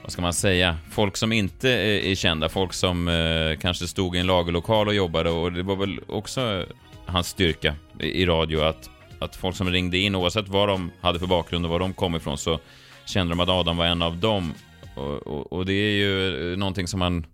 [0.05, 4.19] vad ska man säga, folk som inte är, kända, folk som eh, kanske stod i
[4.19, 6.65] en lagerlokal och jobbade och det var väl också
[7.05, 8.89] hans styrka i, i radio att,
[9.19, 12.15] att folk som ringde in oavsett vad de hade för bakgrund och var de kom
[12.15, 12.59] ifrån så
[13.05, 14.53] kände de att Adam var en av dem
[14.95, 17.25] och, och, och det är ju eh, någonting som man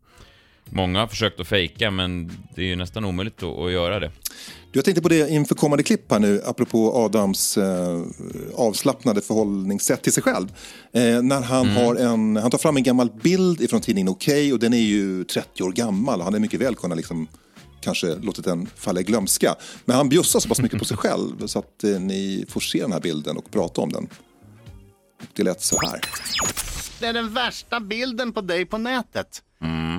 [0.74, 4.12] Många har försökt att fejka men det är ju nästan omöjligt att, att göra det.
[4.72, 8.02] Du, Jag tänkte på det inför kommande klipp här nu, apropå Adams eh,
[8.56, 10.48] avslappnade förhållningssätt till sig själv.
[10.94, 14.60] Eh, när han, har en, han tar fram en gammal bild ifrån tidningen Okej och
[14.60, 16.20] den är ju 30 år gammal.
[16.20, 17.28] Han hade mycket väl kunnat liksom,
[17.82, 19.56] kanske låtit den falla i glömska.
[19.86, 22.82] Men han bjussar så pass mycket på sig själv så att eh, ni får se
[22.82, 24.04] den här bilden och prata om den.
[25.20, 26.02] Och det lät så här.
[27.00, 29.44] Det är den värsta bilden på dig på nätet.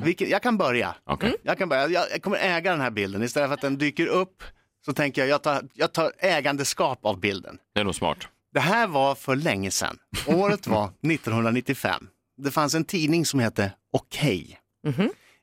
[0.04, 0.94] Vilket, jag kan börja.
[1.04, 1.34] Okej.
[1.42, 1.88] Jag, kan börja.
[1.88, 3.22] Jag, jag kommer äga den här bilden.
[3.22, 4.42] Istället för att den dyker upp
[4.84, 7.58] så tänker jag jag tar, jag tar ägandeskap av bilden.
[7.74, 8.28] Det är nog smart.
[8.54, 9.98] Det här var för länge sedan.
[10.26, 12.08] Året var 1995.
[12.36, 14.58] Det fanns en tidning som hette Okej.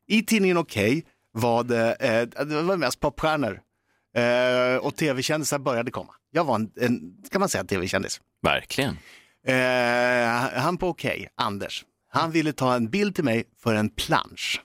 [0.07, 3.59] I tidningen Okej var det, eh, det var mest popstjärnor.
[4.15, 6.13] Eh, och tv-kändisar började komma.
[6.31, 8.21] Jag var en, en kan man säga, tv-kändis.
[8.41, 8.97] Verkligen.
[9.47, 14.61] Eh, han på Okej, Anders, han ville ta en bild till mig för en plansch.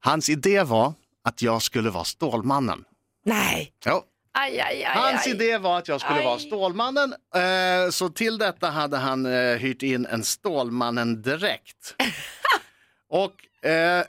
[0.00, 0.92] Hans idé var
[1.24, 2.84] att jag skulle vara Stålmannen.
[3.24, 3.72] Nej.
[3.86, 4.02] Jo.
[4.36, 7.14] Aj, aj, aj, Hans idé var att jag skulle vara Stålmannen.
[7.34, 11.94] Eh, så till detta hade han eh, hyrt in en Stålmannen direkt.
[13.08, 14.04] och, eh,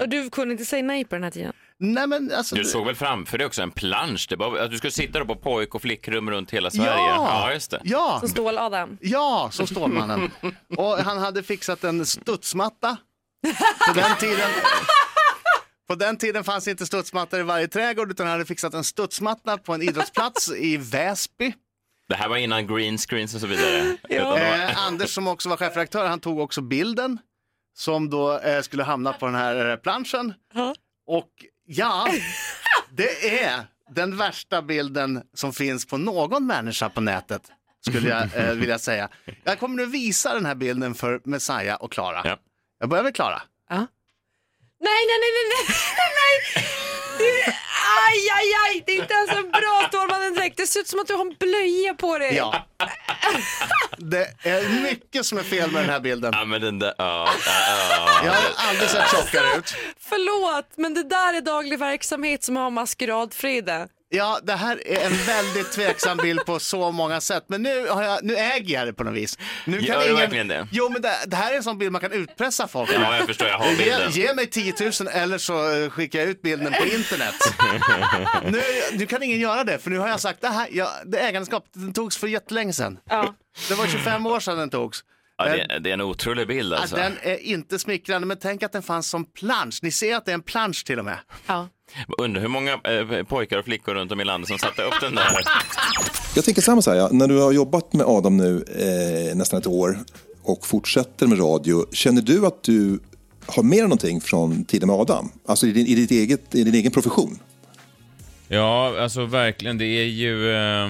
[0.00, 1.52] Och du kunde inte säga nej på den här tiden?
[1.80, 4.26] Nej men alltså, Du såg väl framför dig också en plansch?
[4.28, 6.90] Det var, att du skulle sitta då på pojk och flickrum runt hela Sverige?
[6.90, 7.52] Ja.
[7.52, 7.80] just det.
[7.84, 8.98] Ja, Som Stål-Adam?
[9.00, 10.30] ja, som Stålmannen.
[10.76, 12.96] och han hade fixat en studsmatta.
[13.88, 14.50] På den tiden
[15.88, 19.58] På den tiden fanns inte studsmattor i varje trädgård utan han hade fixat en studsmatta
[19.58, 21.54] på en idrottsplats i Väsby.
[22.08, 23.96] Det här var innan green screens och så vidare.
[24.24, 27.18] Var- Eh, Anders som också var chefredaktör, han tog också bilden
[27.78, 30.34] som då eh, skulle hamna på den här eh, planschen.
[31.06, 31.28] Och
[31.68, 32.08] ja,
[32.90, 37.42] det är den värsta bilden som finns på någon människa på nätet,
[37.86, 39.08] skulle jag eh, vilja säga.
[39.44, 42.38] Jag kommer nu visa den här bilden för Messiah och Klara.
[42.78, 43.42] Jag börjar med Klara.
[43.70, 43.86] Nej,
[44.80, 45.76] nej, nej, nej, nej,
[46.20, 46.64] nej!
[47.20, 47.48] Är,
[48.06, 48.82] aj, aj, aj!
[48.86, 50.56] Det är inte ens en bra Stålmannen-dräkt.
[50.56, 52.34] Det ser ut som att du har en blöja på dig.
[52.36, 52.66] Ja.
[53.96, 56.32] Det är mycket som är fel med den här bilden.
[56.36, 56.94] Ja, men den där...
[56.98, 59.74] Ja, ja, Jag har aldrig sett tjockare ut.
[60.00, 63.88] Förlåt, men det där är daglig verksamhet som har maskeradfrida.
[64.10, 67.44] Ja, det här är en väldigt tveksam bild på så många sätt.
[67.46, 69.38] Men nu, har jag, nu äger jag det på något vis.
[69.64, 70.68] Nu Gör du verkligen det?
[70.72, 73.26] Jo, men det, det här är en sån bild man kan utpressa folk Ja, jag
[73.26, 73.48] förstår.
[73.48, 74.10] Jag har Ge, bilden.
[74.10, 77.34] ge mig 10 000 eller så eh, skickar jag ut bilden på internet.
[78.52, 81.18] nu, nu kan ingen göra det, för nu har jag sagt det här, ja, det
[81.18, 82.98] ägandeskap, den togs för jättelänge sedan.
[83.68, 85.04] Det var 25 år sedan den togs.
[85.38, 86.96] Ja, det, det är en otrolig bild alltså.
[86.96, 89.78] Ja, den är inte smickrande, men tänk att den fanns som plansch.
[89.82, 91.18] Ni ser att det är en plansch till och med.
[91.46, 91.68] Ja.
[92.18, 95.14] Undrar hur många eh, pojkar och flickor runt om i landet som satte upp den
[95.14, 95.38] där.
[96.34, 97.08] Jag tänker samma så här, ja.
[97.12, 99.98] när du har jobbat med Adam nu eh, nästan ett år
[100.42, 103.00] och fortsätter med radio, känner du att du
[103.46, 105.32] har mer någonting från tiden med Adam?
[105.46, 107.38] Alltså i din, i ditt eget, i din egen profession?
[108.48, 109.78] Ja, alltså verkligen.
[109.78, 110.50] Det är ju...
[110.50, 110.88] Eh,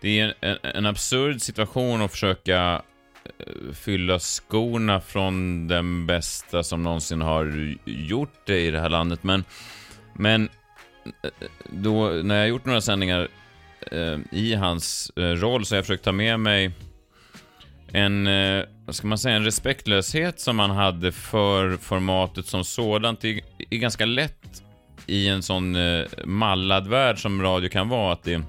[0.00, 2.82] det är en, en absurd situation att försöka
[3.24, 9.22] Eh, fylla skorna från den bästa som någonsin har gjort det i det här landet.
[9.22, 9.44] Men,
[10.14, 10.48] men
[11.04, 11.30] eh,
[11.68, 13.28] då, när jag har gjort några sändningar
[13.92, 16.70] eh, i hans eh, roll så har jag försökt ta med mig
[17.92, 23.20] en, eh, vad ska man säga, en respektlöshet som man hade för formatet som sådant.
[23.20, 24.62] Det är ganska lätt
[25.06, 28.42] i en sån eh, mallad värld som radio kan vara, att det är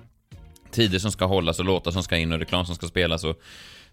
[0.71, 3.41] tider som ska hållas och låtar som ska in och reklam som ska spelas och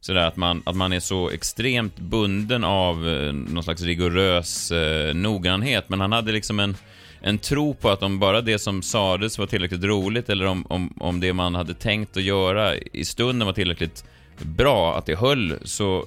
[0.00, 5.14] sådär, att man, att man är så extremt bunden av eh, någon slags rigorös eh,
[5.14, 5.88] noggrannhet.
[5.88, 6.76] Men han hade liksom en,
[7.20, 10.94] en tro på att om bara det som sades var tillräckligt roligt eller om, om,
[11.00, 14.04] om det man hade tänkt att göra i stunden var tillräckligt
[14.38, 15.98] bra, att det höll, så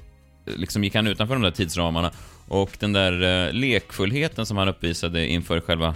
[0.45, 2.11] eh, liksom gick han utanför de där tidsramarna.
[2.47, 5.95] Och den där eh, lekfullheten som han uppvisade inför själva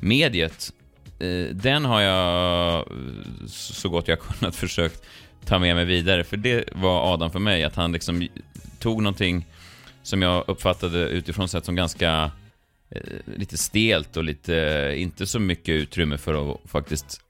[0.00, 0.72] mediet,
[1.18, 2.84] eh, den har jag eh,
[3.46, 5.02] så gott jag kunnat försökt
[5.44, 6.24] ta med mig vidare.
[6.24, 8.28] För det var Adam för mig, att han liksom
[8.78, 9.46] tog någonting
[10.02, 12.30] som jag uppfattade utifrån sett som ganska
[12.90, 13.00] eh,
[13.36, 17.20] lite stelt och lite, eh, inte så mycket utrymme för att faktiskt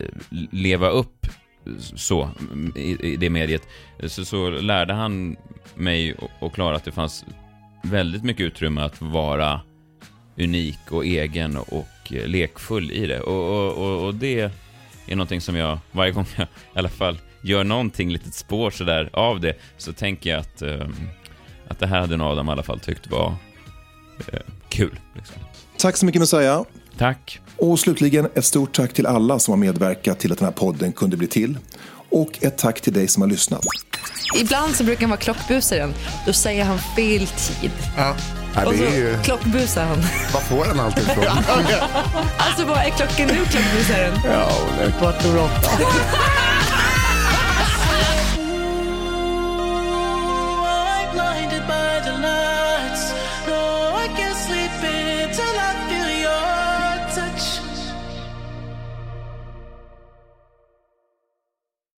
[0.00, 0.08] eh,
[0.50, 1.26] leva upp
[1.94, 2.30] så
[2.76, 3.62] i, i det mediet.
[4.06, 5.36] Så, så lärde han
[5.74, 7.24] mig och, och Klara att det fanns
[7.82, 9.60] väldigt mycket utrymme att vara
[10.38, 13.20] unik och egen och eh, lekfull i det.
[13.20, 14.40] Och, och, och, och det
[15.06, 19.10] är någonting som jag, varje gång jag i alla fall gör någonting, litet spår sådär
[19.12, 20.88] av det, så tänker jag att, eh,
[21.68, 23.34] att det här hade nog Adam i alla fall tyckt var
[24.32, 24.38] eh,
[24.68, 24.98] kul.
[25.14, 25.36] Liksom.
[25.78, 26.62] Tack så mycket Messiah.
[26.98, 27.40] Tack.
[27.56, 30.92] Och slutligen ett stort tack till alla som har medverkat till att den här podden
[30.92, 31.58] kunde bli till.
[32.10, 33.64] Och ett tack till dig som har lyssnat.
[34.40, 35.94] Ibland så brukar han vara klockbusaren.
[36.26, 37.70] Då säger han fel tid.
[37.96, 38.16] Ja.
[38.54, 39.18] Ja, Och det så är ju...
[39.22, 39.98] klockbusar han.
[40.32, 41.24] Var får han allt ifrån?
[42.38, 44.18] Alltså vad är klockan nu klockbusaren?
[44.24, 45.70] ja, det är kvart över åtta.